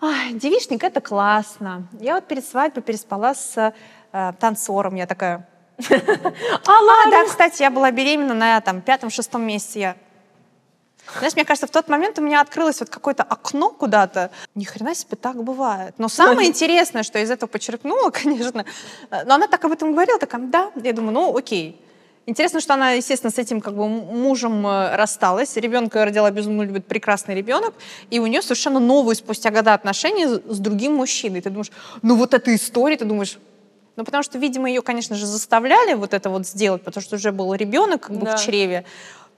Ой, 0.00 0.32
девичник— 0.32 0.82
это 0.84 1.00
классно. 1.00 1.86
Я 2.00 2.14
вот 2.14 2.26
перед 2.26 2.44
свадьбой 2.44 2.82
переспала 2.82 3.34
с 3.34 3.74
э, 4.12 4.32
танцором. 4.40 4.94
Я 4.94 5.06
такая... 5.06 5.46
А, 5.88 7.10
да, 7.10 7.24
кстати, 7.26 7.62
я 7.62 7.70
была 7.70 7.90
беременна 7.90 8.34
на 8.34 8.60
там, 8.60 8.80
пятом-шестом 8.80 9.42
месяце. 9.42 9.78
Я 9.78 9.96
знаешь, 11.18 11.34
мне 11.34 11.44
кажется, 11.44 11.66
в 11.66 11.70
тот 11.70 11.88
момент 11.88 12.18
у 12.18 12.22
меня 12.22 12.40
открылось 12.40 12.80
вот 12.80 12.88
какое-то 12.88 13.24
окно 13.24 13.70
куда-то. 13.70 14.30
Ни 14.54 14.64
хрена 14.64 14.94
себе 14.94 15.16
так 15.16 15.42
бывает. 15.42 15.94
Но 15.98 16.08
самое 16.08 16.48
интересное, 16.48 17.02
что 17.02 17.18
из 17.18 17.30
этого 17.30 17.48
почерпнула, 17.48 18.10
конечно, 18.22 18.64
э, 19.10 19.24
но 19.24 19.34
она 19.34 19.48
так 19.48 19.62
об 19.64 19.72
этом 19.72 19.92
говорила, 19.92 20.18
такая, 20.18 20.40
да. 20.42 20.70
Я 20.76 20.94
думаю, 20.94 21.12
ну 21.12 21.36
окей. 21.36 21.84
Интересно, 22.26 22.60
что 22.60 22.74
она, 22.74 22.92
естественно, 22.92 23.30
с 23.30 23.38
этим 23.38 23.60
как 23.60 23.74
бы 23.74 23.88
мужем 23.88 24.66
э, 24.66 24.94
рассталась. 24.94 25.56
Ребенка 25.56 26.04
родила 26.04 26.30
безумно 26.30 26.62
любит 26.62 26.86
прекрасный 26.86 27.34
ребенок, 27.34 27.74
и 28.10 28.18
у 28.20 28.26
нее 28.26 28.42
совершенно 28.42 28.78
новые 28.78 29.16
спустя 29.16 29.50
года 29.50 29.74
отношения 29.74 30.28
с 30.28 30.58
другим 30.58 30.94
мужчиной. 30.94 31.40
Ты 31.40 31.50
думаешь, 31.50 31.72
ну 32.02 32.16
вот 32.16 32.34
эта 32.34 32.54
история, 32.54 32.96
ты 32.96 33.04
думаешь, 33.04 33.38
ну, 33.96 34.04
потому 34.04 34.22
что, 34.22 34.38
видимо, 34.38 34.68
ее, 34.68 34.82
конечно 34.82 35.16
же, 35.16 35.26
заставляли 35.26 35.94
вот 35.94 36.14
это 36.14 36.30
вот 36.30 36.46
сделать, 36.46 36.82
потому 36.82 37.02
что 37.02 37.16
уже 37.16 37.32
был 37.32 37.52
ребенок 37.54 38.02
как 38.02 38.16
бы 38.16 38.26
да. 38.26 38.36
в 38.36 38.44
чреве. 38.44 38.84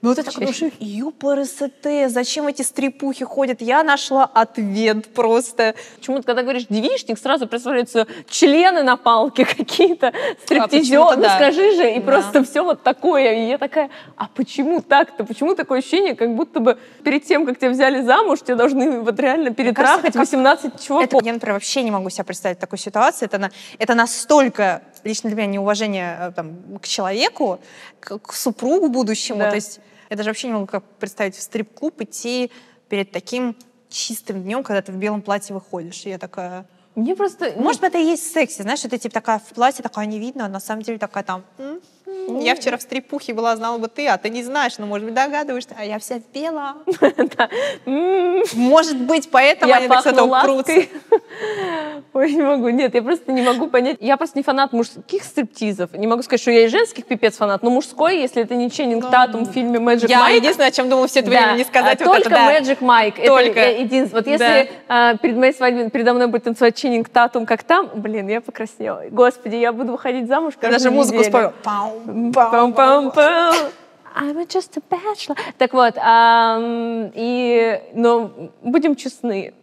Ну, 0.03 0.09
вот 0.09 0.19
это 0.19 0.33
такой, 0.33 0.73
ЮПРСТ, 0.81 2.11
зачем 2.11 2.47
эти 2.47 2.61
стрипухи 2.61 3.23
ходят? 3.23 3.61
Я 3.61 3.83
нашла 3.83 4.25
ответ 4.25 5.13
просто. 5.13 5.75
Почему-то, 5.95 6.23
когда 6.23 6.41
говоришь 6.41 6.65
девичник, 6.67 7.17
сразу 7.17 7.47
представляются 7.47 8.05
члены 8.27 8.83
на 8.83 8.97
палке 8.97 9.45
какие-то, 9.57 10.11
стриптизеры. 10.43 11.01
А, 11.01 11.15
ну, 11.15 11.21
да. 11.21 11.35
скажи 11.37 11.75
же, 11.77 11.89
и 11.89 12.01
да. 12.01 12.01
просто 12.01 12.43
все 12.43 12.65
вот 12.65 12.83
такое. 12.83 13.33
И 13.33 13.47
я 13.47 13.57
такая, 13.57 13.91
а 14.17 14.27
почему 14.27 14.81
так-то? 14.81 15.23
Почему 15.23 15.55
такое 15.55 15.79
ощущение, 15.79 16.15
как 16.15 16.35
будто 16.35 16.59
бы 16.59 16.77
перед 17.05 17.23
тем, 17.23 17.45
как 17.45 17.57
тебя 17.57 17.69
взяли 17.69 18.01
замуж, 18.01 18.41
тебе 18.41 18.55
должны 18.55 18.99
вот 18.99 19.17
реально 19.21 19.51
перетрахать 19.51 20.11
кажется, 20.11 20.19
18 20.19 20.71
как... 20.73 20.81
чуваков? 20.81 21.13
Это, 21.13 21.25
я, 21.25 21.31
например, 21.31 21.53
вообще 21.53 21.81
не 21.81 21.91
могу 21.91 22.09
себе 22.09 22.25
представить 22.25 22.59
такую 22.59 22.77
ситуацию. 22.77 23.27
Это, 23.27 23.37
на... 23.37 23.51
это 23.79 23.95
настолько 23.95 24.81
лично 25.05 25.29
для 25.29 25.37
меня 25.37 25.53
неуважение 25.53 26.17
э, 26.19 26.31
там, 26.35 26.57
к 26.81 26.87
человеку, 26.89 27.61
к, 28.01 28.17
к 28.17 28.33
супругу 28.33 28.89
будущему. 28.89 29.39
Да. 29.39 29.51
То 29.51 29.55
есть 29.55 29.79
я 30.13 30.17
даже 30.17 30.29
вообще 30.29 30.45
не 30.47 30.53
могу 30.53 30.67
как 30.67 30.83
представить 30.99 31.35
в 31.35 31.41
стрип-клуб 31.41 31.99
идти 32.01 32.51
перед 32.87 33.11
таким 33.11 33.55
чистым 33.89 34.43
днем, 34.43 34.61
когда 34.61 34.83
ты 34.83 34.91
в 34.91 34.95
белом 34.95 35.23
платье 35.23 35.55
выходишь. 35.55 36.05
И 36.05 36.09
я 36.09 36.19
такая... 36.19 36.67
Мне 36.93 37.15
просто... 37.15 37.53
Может 37.55 37.81
быть, 37.81 37.89
это 37.89 37.97
и 37.97 38.05
есть 38.05 38.31
секси, 38.31 38.61
знаешь, 38.61 38.85
это 38.85 38.99
типа 38.99 39.15
такая 39.15 39.39
в 39.39 39.55
платье, 39.55 39.81
такая 39.81 40.05
не 40.05 40.19
видно, 40.19 40.45
а 40.45 40.49
на 40.49 40.59
самом 40.59 40.83
деле 40.83 40.99
такая 40.99 41.23
там... 41.23 41.43
Я 42.27 42.55
вчера 42.55 42.77
в 42.77 42.83
стрипухе 42.83 43.33
была, 43.33 43.55
знала 43.55 43.79
бы 43.79 43.87
ты, 43.87 44.07
а 44.07 44.19
ты 44.19 44.29
не 44.29 44.43
знаешь, 44.43 44.77
но, 44.77 44.85
может 44.85 45.05
быть, 45.05 45.15
догадываешься, 45.15 45.75
а 45.75 45.83
я 45.83 45.97
вся 45.97 46.19
в 46.19 46.31
белом. 46.31 46.83
Может 48.53 49.01
быть, 49.01 49.31
поэтому 49.31 49.73
они 49.73 49.87
так 49.87 50.03
с 50.03 50.05
этого 50.05 50.41
прутся. 50.41 50.83
Ой, 52.13 52.31
не 52.31 52.41
могу. 52.41 52.69
Нет, 52.69 52.93
я 52.95 53.01
просто 53.01 53.31
не 53.31 53.41
могу 53.41 53.67
понять. 53.67 53.97
Я 53.99 54.17
просто 54.17 54.37
не 54.37 54.43
фанат 54.43 54.73
мужских 54.73 55.23
стриптизов. 55.23 55.93
Не 55.93 56.07
могу 56.07 56.21
сказать, 56.23 56.41
что 56.41 56.51
я 56.51 56.65
и 56.65 56.67
женских 56.67 57.05
пипец 57.05 57.37
фанат, 57.37 57.63
но 57.63 57.69
мужской, 57.69 58.19
если 58.19 58.43
это 58.43 58.55
не 58.55 58.69
Ченнинг 58.69 59.09
Татум 59.09 59.45
в 59.45 59.51
фильме 59.51 59.79
Magic 59.79 60.05
Mike. 60.05 60.09
Я 60.09 60.29
единственное, 60.29 60.69
о 60.69 60.71
чем 60.71 60.89
думала 60.89 61.07
все 61.07 61.19
это 61.19 61.29
время 61.29 61.53
не 61.53 61.63
сказать. 61.63 61.99
Только 61.99 62.29
Magic 62.29 62.79
Mike. 62.79 63.25
Только. 63.25 63.71
единственное. 63.71 64.21
Вот 64.21 64.27
если 64.27 64.71
а, 64.87 65.15
перед 65.17 65.37
моей 65.37 65.53
свадьбой 65.53 65.89
передо 65.89 66.13
мной 66.13 66.27
будет 66.27 66.43
танцевать 66.43 66.75
Ченнинг 66.75 67.09
Татум, 67.09 67.45
как 67.45 67.63
там, 67.63 67.89
блин, 67.95 68.27
я 68.27 68.41
покраснела. 68.41 69.03
Господи, 69.09 69.55
я 69.55 69.71
буду 69.73 69.93
выходить 69.93 70.27
замуж 70.27 70.53
каждую 70.59 70.79
Даже 70.79 70.91
музыку 70.91 71.23
спою. 71.23 71.53
Пам-пам-пам. 71.63 73.13
I'm 74.15 74.47
just 74.47 74.77
a 74.77 74.81
bachelor. 74.89 75.35
Так 75.57 75.73
вот, 75.73 75.95
эм, 75.97 77.11
и, 77.15 77.81
но 77.93 78.31
будем 78.61 78.95
честны, 78.95 79.53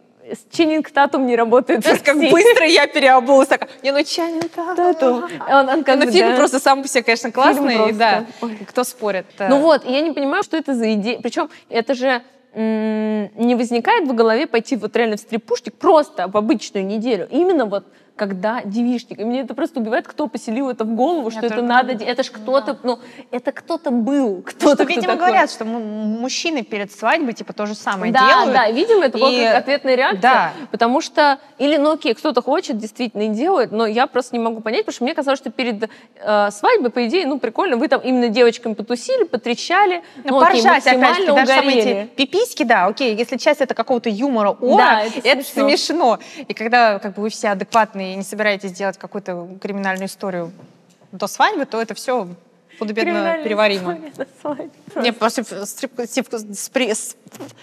Ченнинг 0.51 0.89
Татум 0.91 1.25
не 1.25 1.35
работает. 1.35 1.83
Знаешь, 1.83 2.01
как 2.03 2.17
быстро 2.17 2.65
я 2.65 2.87
переобулась. 2.87 3.47
Так, 3.47 3.67
не, 3.83 3.91
ну 3.91 4.03
Ченнинг 4.03 4.51
Татум. 4.51 5.25
Он, 5.49 5.69
он 5.69 5.83
как 5.83 5.99
ну, 5.99 6.05
бы, 6.05 6.11
фильм 6.11 6.31
да. 6.31 6.37
просто 6.37 6.59
сам 6.59 6.81
по 6.81 6.87
себе, 6.87 7.03
конечно, 7.03 7.31
классный. 7.31 7.77
Фильм 7.85 7.97
да, 7.97 8.25
Ой. 8.41 8.57
кто 8.67 8.83
спорит. 8.83 9.25
Ну 9.39 9.59
вот, 9.59 9.85
я 9.85 10.01
не 10.01 10.11
понимаю, 10.11 10.43
что 10.43 10.57
это 10.57 10.73
за 10.73 10.93
идея. 10.93 11.19
Причем 11.21 11.49
это 11.69 11.93
же 11.93 12.21
не 12.53 13.55
возникает 13.55 14.07
в 14.07 14.13
голове 14.13 14.45
пойти 14.45 14.75
вот 14.75 14.95
реально 14.95 15.15
в 15.15 15.21
стрипушник 15.21 15.73
просто 15.75 16.27
в 16.27 16.35
обычную 16.35 16.85
неделю. 16.85 17.27
Именно 17.31 17.65
вот 17.65 17.85
когда 18.21 18.61
девишник. 18.63 19.19
И 19.19 19.23
мне 19.23 19.41
это 19.41 19.55
просто 19.55 19.79
убивает, 19.79 20.07
кто 20.07 20.27
поселил 20.27 20.69
это 20.69 20.83
в 20.83 20.93
голову, 20.93 21.29
Я 21.31 21.37
что 21.37 21.45
это 21.47 21.61
надо... 21.63 21.95
де- 21.95 22.05
Это 22.05 22.21
ж 22.21 22.29
кто-то, 22.29 22.73
Да. 22.73 22.79
ну, 22.83 22.99
это 23.31 23.51
кто-то 23.51 23.89
был, 23.89 24.43
кто-то, 24.43 24.67
Что, 24.67 24.75
кто 24.75 24.83
видимо, 24.83 25.13
такой. 25.13 25.17
говорят, 25.29 25.49
что 25.49 25.65
мужчины 25.65 26.61
перед 26.63 26.91
свадьбой 26.91 27.33
типа 27.33 27.53
то 27.53 27.65
же 27.65 27.73
самое 27.73 28.13
да, 28.13 28.27
делают. 28.29 28.53
да, 28.53 28.69
видимо, 28.69 29.05
это 29.05 29.17
была 29.17 29.31
И- 29.31 29.43
как 29.43 29.55
ответная 29.57 29.95
реакция, 29.95 30.21
Да. 30.21 30.51
потому 30.69 31.01
что, 31.01 31.39
или, 31.57 31.77
ну 31.77 31.93
окей, 31.93 32.13
кто-то 32.13 32.43
хочет, 32.43 32.77
действительно, 32.77 33.23
и 33.23 33.29
делает, 33.29 33.71
но 33.71 33.87
я 33.87 34.05
просто 34.05 34.35
не 34.37 34.43
могу 34.43 34.61
понять, 34.61 34.81
потому 34.85 34.93
что 34.93 35.03
мне 35.05 35.15
казалось, 35.15 35.39
что 35.39 35.49
перед 35.49 35.89
э, 36.23 36.51
свадьбой, 36.51 36.91
по 36.91 37.03
идее, 37.07 37.25
ну 37.25 37.39
прикольно, 37.39 37.77
вы 37.77 37.87
там 37.87 38.01
именно 38.01 38.27
девочками 38.29 38.75
потусили, 38.75 39.23
потрещали, 39.23 40.03
Ну, 40.23 40.31
ну, 40.31 40.37
окей, 40.41 40.61
поржать, 40.61 40.85
опять-таки, 40.85 40.97
максимально 40.97 41.33
даже 41.33 41.51
самые 41.59 41.79
эти 41.79 42.09
пиписьки, 42.15 42.63
да, 42.65 42.85
окей, 42.85 43.15
если 43.15 43.37
часть 43.37 43.61
это 43.61 43.73
какого-то 43.73 44.09
юмора, 44.11 44.51
о, 44.51 44.77
Да, 44.77 45.01
это 45.01 45.27
это, 45.27 45.43
смешно. 45.43 45.69
смешно. 45.69 46.19
И 46.47 46.53
когда 46.53 46.99
как 46.99 47.15
бы 47.15 47.23
вы 47.23 47.29
все 47.29 47.49
адекватные 47.49 48.10
и 48.13 48.15
не 48.15 48.23
собираетесь 48.23 48.71
делать 48.71 48.97
какую-то 48.97 49.47
криминальную 49.61 50.07
историю 50.07 50.51
до 51.11 51.27
свадьбы, 51.27 51.65
то 51.65 51.81
это 51.81 51.93
все 51.93 52.27
худо-бедно 52.79 53.37
переваримо. 53.43 53.93
история 53.93 54.13
на 54.17 54.25
свадьбе. 54.41 54.69
Не, 55.01 55.13
после 55.13 55.43
стрип- 55.43 56.05
стрип- 56.05 56.29
спри- 56.53 56.93
с- 56.93 57.15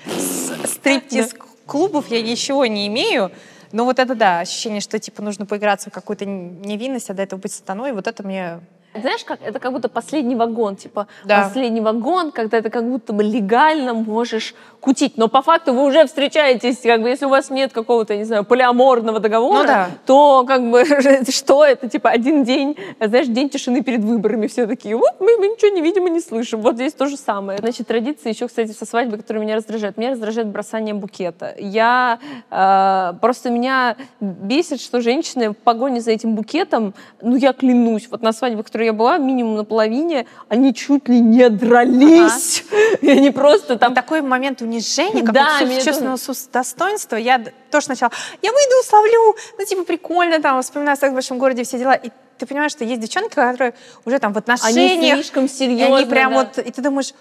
с- 0.07 0.71
стриптиз-клубов 0.73 2.09
я 2.09 2.23
ничего 2.23 2.67
не 2.67 2.87
имею. 2.89 3.31
Но 3.73 3.85
вот 3.85 3.99
это 3.99 4.15
да, 4.15 4.41
ощущение, 4.41 4.81
что 4.81 4.99
типа 4.99 5.23
нужно 5.23 5.45
поиграться 5.45 5.91
в 5.91 5.93
какую-то 5.93 6.25
невинность, 6.25 7.11
а 7.11 7.15
до 7.15 7.23
этого 7.23 7.39
быть 7.41 7.53
сатаной, 7.53 7.93
вот 7.93 8.07
это 8.07 8.23
мне... 8.23 8.61
Знаешь, 8.95 9.25
как 9.25 9.41
это 9.43 9.59
как 9.59 9.73
будто 9.73 9.89
последний 9.89 10.35
вагон, 10.35 10.77
типа 10.77 11.07
Да. 11.25 11.43
последний 11.43 11.81
вагон, 11.81 12.33
когда 12.33 12.61
ты 12.63 12.71
как 12.71 12.89
будто 12.89 13.13
бы 13.13 13.23
легально 13.23 13.95
можешь 13.95 14.55
кутить, 14.81 15.17
но 15.17 15.29
по 15.29 15.43
факту 15.43 15.73
вы 15.75 15.85
уже 15.85 16.07
встречаетесь, 16.07 16.79
как 16.79 17.03
бы 17.03 17.09
если 17.09 17.27
у 17.27 17.29
вас 17.29 17.51
нет 17.51 17.73
какого-то, 17.73 18.17
не 18.17 18.25
знаю, 18.25 18.45
полиаморного 18.45 19.21
договора, 19.21 19.61
Ну 19.61 19.67
да. 19.67 19.89
то 20.07 20.45
как 20.47 20.71
бы 20.71 20.85
что 21.31 21.65
это, 21.65 21.89
типа 21.89 22.11
один 22.11 22.45
день, 22.45 22.77
знаешь, 23.01 23.27
день 23.27 23.51
тишины 23.51 23.83
перед 23.83 24.01
выборами, 24.01 24.47
все 24.47 24.67
такие, 24.67 24.97
вот 24.97 25.15
мы, 25.21 25.37
мы 25.37 25.49
ничего 25.49 25.71
не 25.75 25.83
видим 25.83 26.07
и 26.07 26.11
не 26.11 26.21
слышим, 26.21 26.61
вот 26.61 26.75
здесь 26.77 26.95
то 26.95 27.07
же 27.07 27.17
самое. 27.17 27.59
Значит, 27.59 27.87
традиция 27.89 28.33
еще, 28.33 28.47
кстати, 28.49 28.71
со 28.73 28.87
свадьбы, 28.87 29.17
которая 29.19 29.43
меня 29.45 29.57
раздражает, 29.57 29.97
меня 29.97 30.11
раздражает 30.11 30.49
бросание 30.49 30.95
букета. 30.95 31.55
Я 31.59 32.19
э, 32.51 33.13
просто 33.21 33.51
меня 33.51 33.97
бесит, 34.21 34.81
что 34.81 35.01
женщины 35.01 35.51
в 35.51 35.57
погоне 35.57 36.01
за 36.01 36.11
этим 36.13 36.35
букетом, 36.35 36.95
ну 37.21 37.37
я 37.37 37.53
клянусь, 37.53 38.09
вот 38.11 38.23
на 38.23 38.33
свадьбе, 38.33 38.63
которой 38.79 38.87
я 38.87 38.93
была, 38.93 39.19
минимум 39.19 39.57
на 39.57 39.65
половине, 39.65 40.27
они 40.49 40.73
чуть 40.73 41.09
ли 41.09 41.21
не 41.21 41.49
дрались. 41.49 42.65
И 43.01 43.11
они 43.11 43.31
просто 43.31 43.77
там... 43.77 43.89
Там 43.89 43.95
такой 43.95 44.21
момент 44.21 44.63
унижения, 44.63 45.25
как 45.25 45.33
Да, 45.33 45.59
чувственного 45.83 46.17
сус- 46.17 46.49
достоинства. 46.53 47.17
Я 47.17 47.43
тоже 47.71 47.87
сначала, 47.87 48.13
я 48.43 48.53
выйду, 48.53 48.71
условлю, 48.81 49.37
ну, 49.59 49.65
типа, 49.65 49.83
прикольно, 49.85 50.41
там, 50.41 50.63
вспоминаю 50.63 50.97
секс 50.97 51.11
в 51.11 51.15
большом 51.15 51.39
городе, 51.39 51.65
все 51.65 51.79
дела. 51.79 51.95
И 51.95 52.11
ты 52.39 52.47
понимаешь, 52.47 52.73
что 52.73 52.85
есть 52.85 53.01
девчонки, 53.01 53.35
которые 53.35 53.75
уже 54.05 54.19
там 54.21 54.33
в 54.33 54.37
Они 54.37 54.43
отношениях, 54.45 55.15
слишком 55.17 55.47
и 55.47 55.49
серьезно. 55.49 55.97
они 55.97 56.07
прям 56.07 56.33
да. 56.33 56.39
вот, 56.39 56.59
и 56.59 56.71
ты 56.71 56.83
думаешь, 56.83 57.15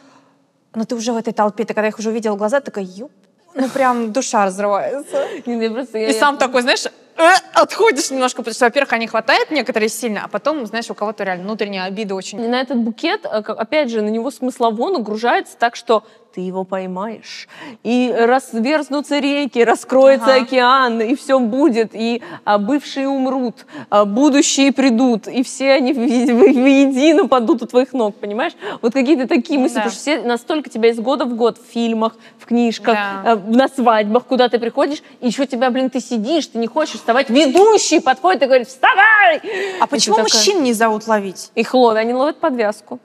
ну, 0.76 0.86
ты 0.86 0.96
уже 0.96 1.12
в 1.14 1.18
этой 1.18 1.34
толпе, 1.34 1.64
ты 1.64 1.74
когда 1.74 1.88
их 1.88 1.98
уже 1.98 2.10
увидела 2.10 2.36
в 2.36 2.38
глаза, 2.38 2.60
такая, 2.60 2.84
ёп, 2.84 3.12
ну, 3.56 3.70
прям 3.70 4.12
душа 4.12 4.46
разрывается. 4.46 5.26
И 5.46 6.14
сам 6.14 6.38
такой, 6.38 6.62
знаешь, 6.62 6.84
э, 7.18 7.34
отходишь 7.54 8.12
немножко, 8.12 8.42
потому 8.42 8.54
что, 8.54 8.66
во-первых, 8.66 8.94
они 8.94 9.08
хватает 9.08 9.52
некоторые 9.52 9.90
сильно, 9.90 10.22
а 10.26 10.28
потом, 10.28 10.66
знаешь, 10.66 10.90
у 10.90 10.94
кого-то 10.94 11.24
реально 11.24 11.44
внутренняя 11.44 11.86
обида 11.86 12.16
очень. 12.16 12.40
на 12.50 12.62
этот 12.62 12.78
букет, 12.78 13.26
э, 13.26 13.28
опять 13.28 13.90
же, 13.90 14.02
на 14.02 14.10
него 14.10 14.32
смыслово 14.32 14.90
нагружается 14.90 15.58
так, 15.58 15.76
что 15.76 16.04
ты 16.38 16.42
его 16.42 16.64
поймаешь, 16.66 17.48
и 17.84 18.14
разверзнутся 18.16 19.18
реки, 19.18 19.64
раскроется 19.64 20.36
Ага. 20.36 20.44
океан, 20.44 21.02
и 21.02 21.16
все 21.16 21.40
будет, 21.40 21.96
и 21.96 22.22
а, 22.46 22.60
бывшие 22.60 23.08
умрут, 23.08 23.66
а, 23.90 24.06
будущие 24.06 24.72
придут, 24.72 25.28
и 25.28 25.42
все 25.42 25.72
они 25.74 25.94
в- 25.94 25.98
в- 25.98 26.62
воедино 26.62 27.28
падут 27.28 27.64
у 27.64 27.66
твоих 27.66 27.92
ног, 27.94 28.16
понимаешь? 28.18 28.54
Вот 28.84 28.94
какие-то 28.94 29.28
такие 29.28 29.60
мысли, 29.60 29.74
да. 29.78 29.82
потому 29.82 29.92
что 29.94 30.00
все 30.00 30.22
настолько 30.22 30.70
тебя 30.70 30.90
из 30.92 31.00
года 31.00 31.26
в 31.26 31.36
год 31.36 31.58
в 31.58 31.74
фильмах, 31.74 32.14
в 32.38 32.46
книжках, 32.46 32.94
Да. 33.24 33.32
э, 33.34 33.36
на 33.48 33.68
свадьбах, 33.68 34.26
куда 34.26 34.48
ты 34.48 34.60
приходишь, 34.60 35.02
и 35.22 35.26
еще 35.28 35.48
тебя, 35.48 35.72
блин, 35.72 35.90
ты 35.90 36.00
сидишь, 36.00 36.46
ты 36.46 36.60
не 36.60 36.68
хочешь 36.68 36.98
вставать, 36.98 37.32
ведущий 37.32 38.00
подходит 38.00 38.44
и 38.44 38.46
говорит, 38.46 38.68
вставай! 38.68 39.42
А 39.82 39.86
И 39.86 39.88
почему 39.90 40.18
ты 40.18 40.24
такая- 40.24 40.38
мужчин 40.40 40.62
не 40.62 40.74
зовут 40.74 41.08
ловить? 41.08 41.50
Их 41.56 41.74
ловят, 41.74 41.98
они 41.98 42.14
ловят 42.14 42.38
подвязку. 42.40 43.00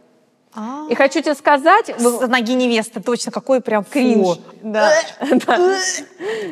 И 0.91 0.95
хочу 0.95 1.23
тебе 1.23 1.35
сказать, 1.35 1.91
С 1.99 2.29
ноги 2.29 2.55
невесты, 2.55 3.01
точно, 3.01 3.33
какой 3.33 3.61
прям 3.61 3.85
кринж. 3.85 4.39
Да. 4.63 4.93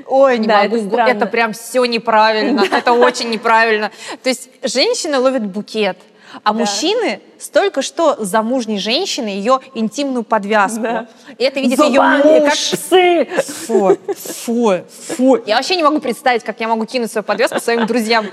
Ой, 0.06 0.38
не 0.38 0.46
могу. 0.70 0.96
это 0.96 1.26
прям 1.26 1.52
все 1.52 1.84
неправильно. 1.84 2.60
Это 2.72 2.92
очень 2.92 3.30
неправильно. 3.30 3.90
То 4.22 4.30
есть 4.30 4.48
женщины 4.62 5.18
ловят 5.18 5.44
букет, 5.46 5.98
а 6.42 6.52
мужчины 6.52 7.20
с 7.38 7.48
только 7.48 7.82
что 7.82 8.16
замужней 8.18 8.78
женщины 8.78 9.28
ее 9.28 9.60
интимную 9.74 10.24
подвязку. 10.24 10.82
Да. 10.82 11.06
И 11.38 11.44
это 11.44 11.60
видит 11.60 11.78
ее 11.78 11.92
Зубами, 11.92 12.40
как 12.40 12.44
муж. 12.44 12.70
псы. 12.70 13.24
Фу, 13.66 13.98
фу, 14.44 14.72
фу. 15.16 15.38
Я 15.46 15.56
вообще 15.56 15.76
не 15.76 15.82
могу 15.82 16.00
представить, 16.00 16.44
как 16.44 16.60
я 16.60 16.68
могу 16.68 16.84
кинуть 16.84 17.10
свою 17.10 17.24
подвеску 17.24 17.60
своим 17.60 17.86
друзьям. 17.86 18.26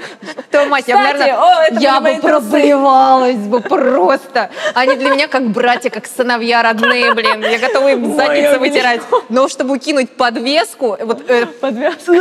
Твою 0.52 0.70
мать, 0.70 0.86
я 0.88 0.96
наверное, 0.96 1.38
о, 1.38 1.80
я 1.80 2.02
бы 2.02 2.16
проблевалась 2.22 3.38
бы 3.38 3.62
просто. 3.62 4.50
Они 4.74 4.96
для 4.96 5.10
меня 5.10 5.28
как 5.28 5.48
братья, 5.50 5.90
как 5.90 6.06
сыновья 6.06 6.62
родные, 6.62 7.14
блин. 7.14 7.42
Я 7.42 7.60
готова 7.60 7.92
им 7.92 8.18
я 8.18 8.60
вытирать. 8.60 9.02
Но 9.30 9.48
чтобы 9.48 9.80
кинуть 9.80 10.12
подвеску, 10.12 10.98
вот 11.00 11.30
э, 11.30 11.46
Подвязку 11.46 12.14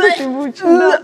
да. 0.63 1.01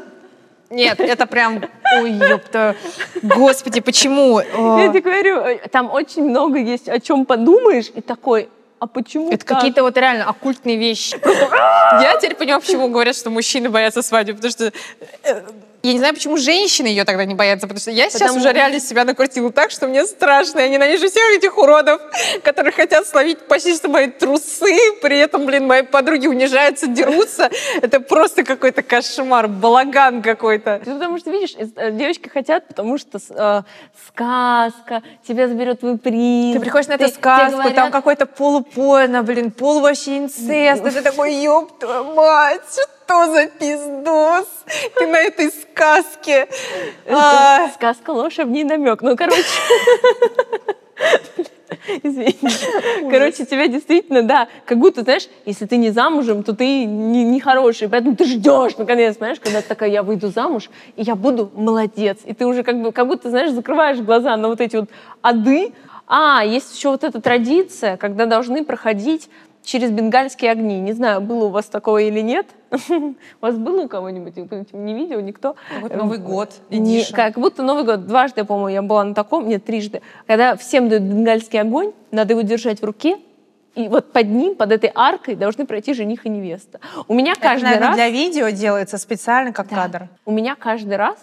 Нет, 0.70 1.00
это 1.00 1.26
прям, 1.26 1.64
ой, 2.00 2.12
ёпта, 2.12 2.76
господи, 3.22 3.80
почему? 3.82 4.40
Я 4.40 4.46
А, 4.86 4.90
тебе 4.90 5.02
говорю, 5.02 5.40
э, 5.42 5.68
там 5.70 5.92
очень 5.92 6.24
много 6.24 6.58
есть, 6.60 6.90
о 6.90 7.00
чем 7.00 7.26
подумаешь, 7.26 7.92
и 7.94 8.02
такой, 8.02 8.50
а 8.80 8.88
почему 8.88 9.30
Это 9.32 9.46
так? 9.46 9.58
какие-то 9.58 9.84
вот 9.84 9.96
реально 9.98 10.28
оккультные 10.30 10.78
вещи. 10.78 11.18
Я 11.24 12.18
теперь 12.18 12.36
понимаю, 12.36 12.62
почему 12.62 12.90
говорят, 12.90 13.16
что 13.16 13.30
мужчины 13.30 13.70
боятся 13.70 14.02
свадьбы, 14.02 14.34
потому 14.36 14.52
что 14.52 14.72
э, 15.24 15.42
я 15.84 15.92
не 15.92 16.00
знаю, 16.00 16.14
почему 16.14 16.38
женщины 16.38 16.88
ее 16.88 17.04
тогда 17.04 17.26
не 17.26 17.36
боятся, 17.36 17.68
потому 17.68 17.82
что 17.82 17.92
я 17.92 18.10
сейчас 18.10 18.22
Потому- 18.22 18.40
уже 18.40 18.54
реально 18.54 18.80
себя 18.80 19.04
накрутила 19.04 19.52
так, 19.52 19.70
что 19.70 19.86
мне 19.88 20.06
страшно. 20.06 20.60
Я 20.60 20.70
ненавижу 20.70 21.10
всех 21.10 21.24
этих 21.36 21.58
уродов, 21.58 22.02
которые 22.42 22.72
хотят 22.72 23.06
словить 23.06 23.40
почти 23.50 23.76
что 23.76 23.90
мои 23.90 24.08
трусы, 24.08 24.78
при 25.02 25.20
этом, 25.20 25.46
блин, 25.46 25.68
мои 25.68 25.82
подруги 25.82 26.28
унижаются, 26.28 26.88
дерутся. 26.88 27.52
Это 27.82 28.00
просто 28.00 28.46
какой-то 28.46 28.82
кошмар, 28.82 29.50
балаган 29.50 30.22
какой-то. 30.22 30.82
Ну, 30.86 30.94
Потому 30.94 31.18
что, 31.18 31.32
видишь, 31.32 31.54
э, 31.58 31.92
девочки 31.92 32.30
хотят, 32.30 32.66
потому 32.70 32.98
что 32.98 33.20
э, 33.30 33.62
сказка, 34.08 35.04
тебя 35.28 35.50
заберет 35.50 35.82
твой 35.82 35.98
принц. 35.98 36.56
Ты 36.56 36.62
приходишь 36.62 36.88
на 36.88 36.94
эту 36.94 37.10
сказку, 37.10 37.58
говорят, 37.58 37.76
там 37.76 37.92
какой-то 37.92 38.26
полупорно, 38.26 39.22
блин, 39.22 39.52
полу 39.52 39.82
вообще 39.82 40.20
инцест. 40.20 40.82
Ты 40.82 41.02
такой, 41.02 41.34
ёб 41.34 41.78
твою 41.78 42.14
мать, 42.14 42.80
что 43.04 43.34
за 43.34 43.48
пиздос? 43.48 44.48
Ты 44.98 45.08
на 45.08 45.18
этой 45.18 45.50
сказке. 45.50 46.48
А, 47.10 47.70
сказка 47.70 48.14
в 48.14 48.50
ней 48.50 48.64
намек. 48.64 49.02
Ну, 49.02 49.16
короче... 49.16 49.44
Извини. 52.04 52.38
Короче, 53.10 53.46
тебя 53.46 53.68
действительно, 53.68 54.22
да, 54.22 54.48
как 54.66 54.78
будто, 54.78 55.02
знаешь, 55.02 55.28
если 55.46 55.66
ты 55.66 55.76
не 55.78 55.90
замужем, 55.90 56.44
то 56.44 56.56
ты 56.56 56.86
не, 56.86 57.24
не 57.26 57.40
хороший, 57.42 57.90
поэтому 57.90 58.16
ты 58.16 58.26
ждешь, 58.26 58.78
наконец, 58.78 59.18
знаешь, 59.18 59.40
когда 59.40 59.62
ты 59.62 59.68
такая, 59.68 59.90
я 59.90 60.02
выйду 60.02 60.30
замуж, 60.30 60.70
и 60.96 61.02
я 61.02 61.16
буду 61.16 61.52
молодец. 61.54 62.20
И 62.26 62.34
ты 62.34 62.46
уже 62.46 62.64
как 62.64 62.82
бы, 62.82 62.92
как 62.94 63.08
будто, 63.08 63.30
знаешь, 63.30 63.52
закрываешь 63.52 63.98
глаза 64.00 64.38
на 64.38 64.48
вот 64.48 64.62
эти 64.62 64.78
вот 64.78 64.90
ады. 65.22 65.74
А, 66.08 66.46
есть 66.46 66.76
еще 66.76 66.90
вот 66.90 67.04
эта 67.04 67.20
традиция, 67.20 67.98
когда 67.98 68.28
должны 68.28 68.64
проходить 68.64 69.30
через 69.64 69.92
бенгальские 69.92 70.52
огни. 70.52 70.80
Не 70.80 70.94
знаю, 70.94 71.22
было 71.22 71.46
у 71.46 71.50
вас 71.50 71.66
такое 71.66 72.04
или 72.04 72.22
нет. 72.22 72.46
У 72.90 73.14
вас 73.42 73.56
было 73.56 73.84
у 73.84 73.88
кого-нибудь? 73.88 74.36
Не 74.74 74.94
видел 74.94 75.20
никто? 75.22 75.56
Вот 75.82 75.96
Новый 75.96 76.18
год, 76.18 76.52
Не- 76.70 77.06
как 77.12 77.36
будто 77.36 77.62
Новый 77.64 77.84
год. 77.84 78.08
Дважды, 78.08 78.44
по-моему, 78.46 78.70
я 78.70 78.82
была 78.82 79.04
на 79.04 79.14
таком, 79.14 79.48
нет, 79.48 79.64
трижды. 79.64 80.02
Когда 80.26 80.56
всем 80.56 80.90
дают 80.90 81.04
бенгальский 81.04 81.60
огонь, 81.62 81.92
надо 82.12 82.34
его 82.34 82.42
держать 82.42 82.82
в 82.82 82.84
руке, 82.86 83.18
и 83.76 83.88
вот 83.88 84.12
под 84.12 84.28
ним, 84.28 84.56
под 84.56 84.72
этой 84.72 84.92
аркой 84.94 85.36
должны 85.36 85.66
пройти 85.66 85.94
жених 85.94 86.26
и 86.26 86.30
невеста. 86.30 86.80
У 87.08 87.14
меня 87.14 87.32
Это, 87.34 87.42
каждый 87.42 87.66
наверное, 87.66 87.88
раз... 87.90 87.96
для 87.96 88.10
видео 88.10 88.50
делается 88.50 88.98
специально 88.98 89.52
как 89.54 89.68
Да. 89.70 89.76
кадр. 89.76 90.10
У 90.26 90.32
меня 90.32 90.56
каждый 90.56 90.96
раз, 90.98 91.18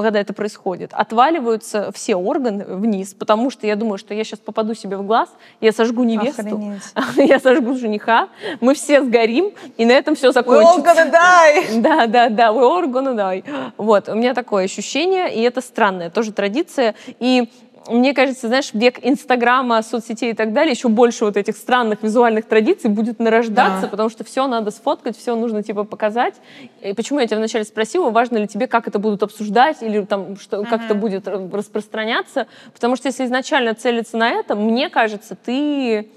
когда 0.00 0.20
это 0.20 0.32
происходит, 0.32 0.92
отваливаются 0.94 1.90
все 1.92 2.16
органы 2.16 2.64
вниз, 2.64 3.14
потому 3.14 3.50
что 3.50 3.66
я 3.66 3.76
думаю, 3.76 3.98
что 3.98 4.14
я 4.14 4.24
сейчас 4.24 4.38
попаду 4.38 4.74
себе 4.74 4.96
в 4.96 5.06
глаз, 5.06 5.28
я 5.60 5.72
сожгу 5.72 6.04
невесту, 6.04 6.42
Охренеть. 6.42 6.82
я 7.16 7.38
сожгу 7.38 7.74
жениха, 7.76 8.28
мы 8.60 8.74
все 8.74 9.02
сгорим, 9.02 9.52
и 9.76 9.84
на 9.84 9.92
этом 9.92 10.14
все 10.14 10.32
закончится. 10.32 10.80
die! 11.10 11.80
Да, 11.82 12.06
да, 12.06 12.28
да, 12.28 12.48
we 12.52 12.62
all 12.62 12.86
gonna 12.90 13.14
die. 13.14 13.44
Вот, 13.76 14.08
у 14.08 14.14
меня 14.14 14.34
такое 14.34 14.64
ощущение, 14.64 15.34
и 15.34 15.42
это 15.42 15.60
странная 15.60 16.10
тоже 16.10 16.32
традиция. 16.32 16.94
И 17.18 17.48
мне 17.88 18.14
кажется, 18.14 18.48
знаешь, 18.48 18.70
век 18.74 18.98
Инстаграма, 19.02 19.82
соцсетей 19.82 20.30
и 20.30 20.34
так 20.34 20.52
далее, 20.52 20.72
еще 20.72 20.88
больше 20.88 21.24
вот 21.24 21.36
этих 21.36 21.56
странных 21.56 22.02
визуальных 22.02 22.44
традиций 22.46 22.88
будет 22.90 23.18
нарождаться, 23.18 23.82
Да. 23.82 23.88
потому 23.88 24.08
что 24.08 24.24
все 24.24 24.46
надо 24.46 24.70
сфоткать, 24.70 25.16
все 25.16 25.34
нужно 25.34 25.62
типа 25.62 25.84
показать. 25.84 26.34
И 26.82 26.92
почему 26.94 27.20
я 27.20 27.26
тебя 27.26 27.38
вначале 27.38 27.64
спросила, 27.64 28.10
важно 28.10 28.38
ли 28.38 28.46
тебе, 28.46 28.66
как 28.66 28.88
это 28.88 28.98
будут 28.98 29.22
обсуждать 29.22 29.82
или 29.82 30.00
там 30.04 30.36
что, 30.36 30.64
как 30.64 30.84
это 30.84 30.94
будет 30.94 31.26
ра- 31.26 31.50
распространяться, 31.54 32.46
потому 32.74 32.96
что 32.96 33.08
если 33.08 33.24
изначально 33.24 33.74
целиться 33.74 34.16
на 34.16 34.30
это, 34.30 34.54
мне 34.54 34.88
кажется, 34.88 35.34
ты 35.34 36.08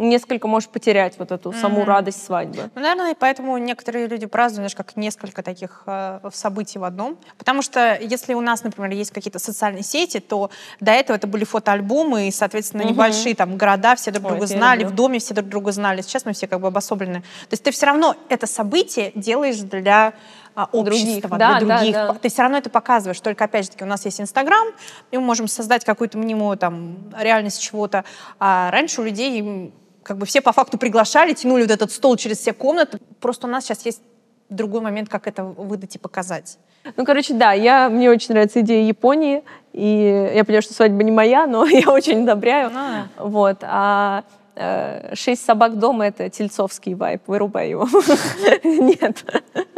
несколько 0.00 0.48
можешь 0.48 0.68
потерять 0.68 1.18
вот 1.18 1.30
эту 1.30 1.52
саму 1.52 1.84
радость 1.84 2.24
свадьбы. 2.24 2.70
Ну, 2.74 2.80
наверное, 2.80 3.12
и 3.12 3.16
поэтому 3.18 3.56
некоторые 3.58 4.06
люди 4.06 4.26
празднуют 4.26 4.60
знаешь, 4.60 4.74
как 4.74 4.96
несколько 4.96 5.42
таких 5.42 5.82
э, 5.86 6.20
событий 6.32 6.78
в 6.78 6.84
одном. 6.84 7.16
Потому 7.38 7.62
что 7.62 7.96
если 8.00 8.34
у 8.34 8.40
нас, 8.40 8.62
например, 8.64 8.90
есть 8.92 9.10
какие-то 9.10 9.38
социальные 9.38 9.82
сети, 9.82 10.20
то 10.20 10.50
до 10.80 10.92
этого 10.92 11.16
это 11.16 11.26
были 11.26 11.44
фотоальбумы 11.44 12.28
и, 12.28 12.30
соответственно, 12.30 12.82
Мгм. 12.84 12.92
небольшие 12.92 13.34
там 13.34 13.56
города, 13.56 13.94
все 13.96 14.10
друг 14.10 14.24
Ой, 14.26 14.30
друга 14.32 14.46
знали, 14.46 14.80
люблю. 14.80 14.92
в 14.92 14.96
доме 14.96 15.18
все 15.18 15.34
друг 15.34 15.48
друга 15.48 15.72
знали. 15.72 16.02
Сейчас 16.02 16.24
мы 16.24 16.32
все 16.32 16.46
как 16.46 16.60
бы 16.60 16.68
обособлены. 16.68 17.20
То 17.20 17.52
есть 17.52 17.62
ты 17.62 17.70
все 17.70 17.86
равно 17.86 18.16
это 18.28 18.46
событие 18.46 19.12
делаешь 19.14 19.58
для 19.58 20.12
а, 20.54 20.66
Других. 20.72 20.92
общества, 21.20 21.38
Да, 21.38 21.58
для 21.60 21.68
да, 21.68 21.76
других. 21.78 21.94
да. 21.94 22.14
Ты 22.14 22.28
все 22.28 22.42
равно 22.42 22.58
это 22.58 22.70
показываешь. 22.70 23.20
Только, 23.20 23.44
опять 23.44 23.64
же 23.66 23.70
таки, 23.70 23.84
у 23.84 23.86
нас 23.86 24.04
есть 24.04 24.20
Инстаграм, 24.20 24.66
и 25.10 25.16
мы 25.18 25.22
можем 25.24 25.46
создать 25.48 25.84
какую-то 25.84 26.18
мнимую 26.18 26.56
там 26.58 26.98
реальность 27.18 27.62
чего-то. 27.62 28.04
А 28.40 28.70
раньше 28.72 29.00
у 29.00 29.04
людей 29.04 29.72
как 30.02 30.18
бы 30.18 30.26
все 30.26 30.40
по 30.40 30.52
факту 30.52 30.78
приглашали, 30.78 31.32
тянули 31.32 31.62
вот 31.62 31.70
этот 31.70 31.92
стол 31.92 32.16
через 32.16 32.38
все 32.38 32.52
комнаты. 32.52 32.98
Просто 33.20 33.46
у 33.46 33.50
нас 33.50 33.64
сейчас 33.64 33.84
есть 33.84 34.02
другой 34.48 34.80
момент, 34.80 35.08
как 35.08 35.26
это 35.26 35.44
выдать 35.44 35.96
и 35.96 35.98
показать. 35.98 36.58
Ну, 36.96 37.04
короче, 37.04 37.34
да, 37.34 37.52
я, 37.52 37.88
мне 37.88 38.10
очень 38.10 38.32
нравится 38.32 38.60
идея 38.60 38.86
Японии, 38.86 39.42
и 39.72 40.32
я 40.34 40.44
понимаю, 40.44 40.62
что 40.62 40.74
свадьба 40.74 41.02
не 41.02 41.12
моя, 41.12 41.46
но 41.46 41.64
я 41.66 41.90
очень 41.90 42.22
одобряю. 42.22 42.70
Ну, 42.70 43.28
Вот, 43.28 43.58
а 43.62 44.24
э, 44.56 45.14
«Шесть 45.14 45.44
собак 45.44 45.78
дома»— 45.78 46.06
это 46.08 46.28
тельцовский 46.30 46.94
вайп, 46.94 47.22
вырубай 47.26 47.70
его. 47.70 47.86
Нет, 48.64 49.24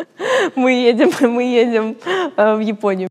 мы 0.54 0.72
едем, 0.72 1.10
мы 1.28 1.42
едем 1.42 1.96
э, 2.36 2.54
в 2.54 2.60
Японию. 2.60 3.08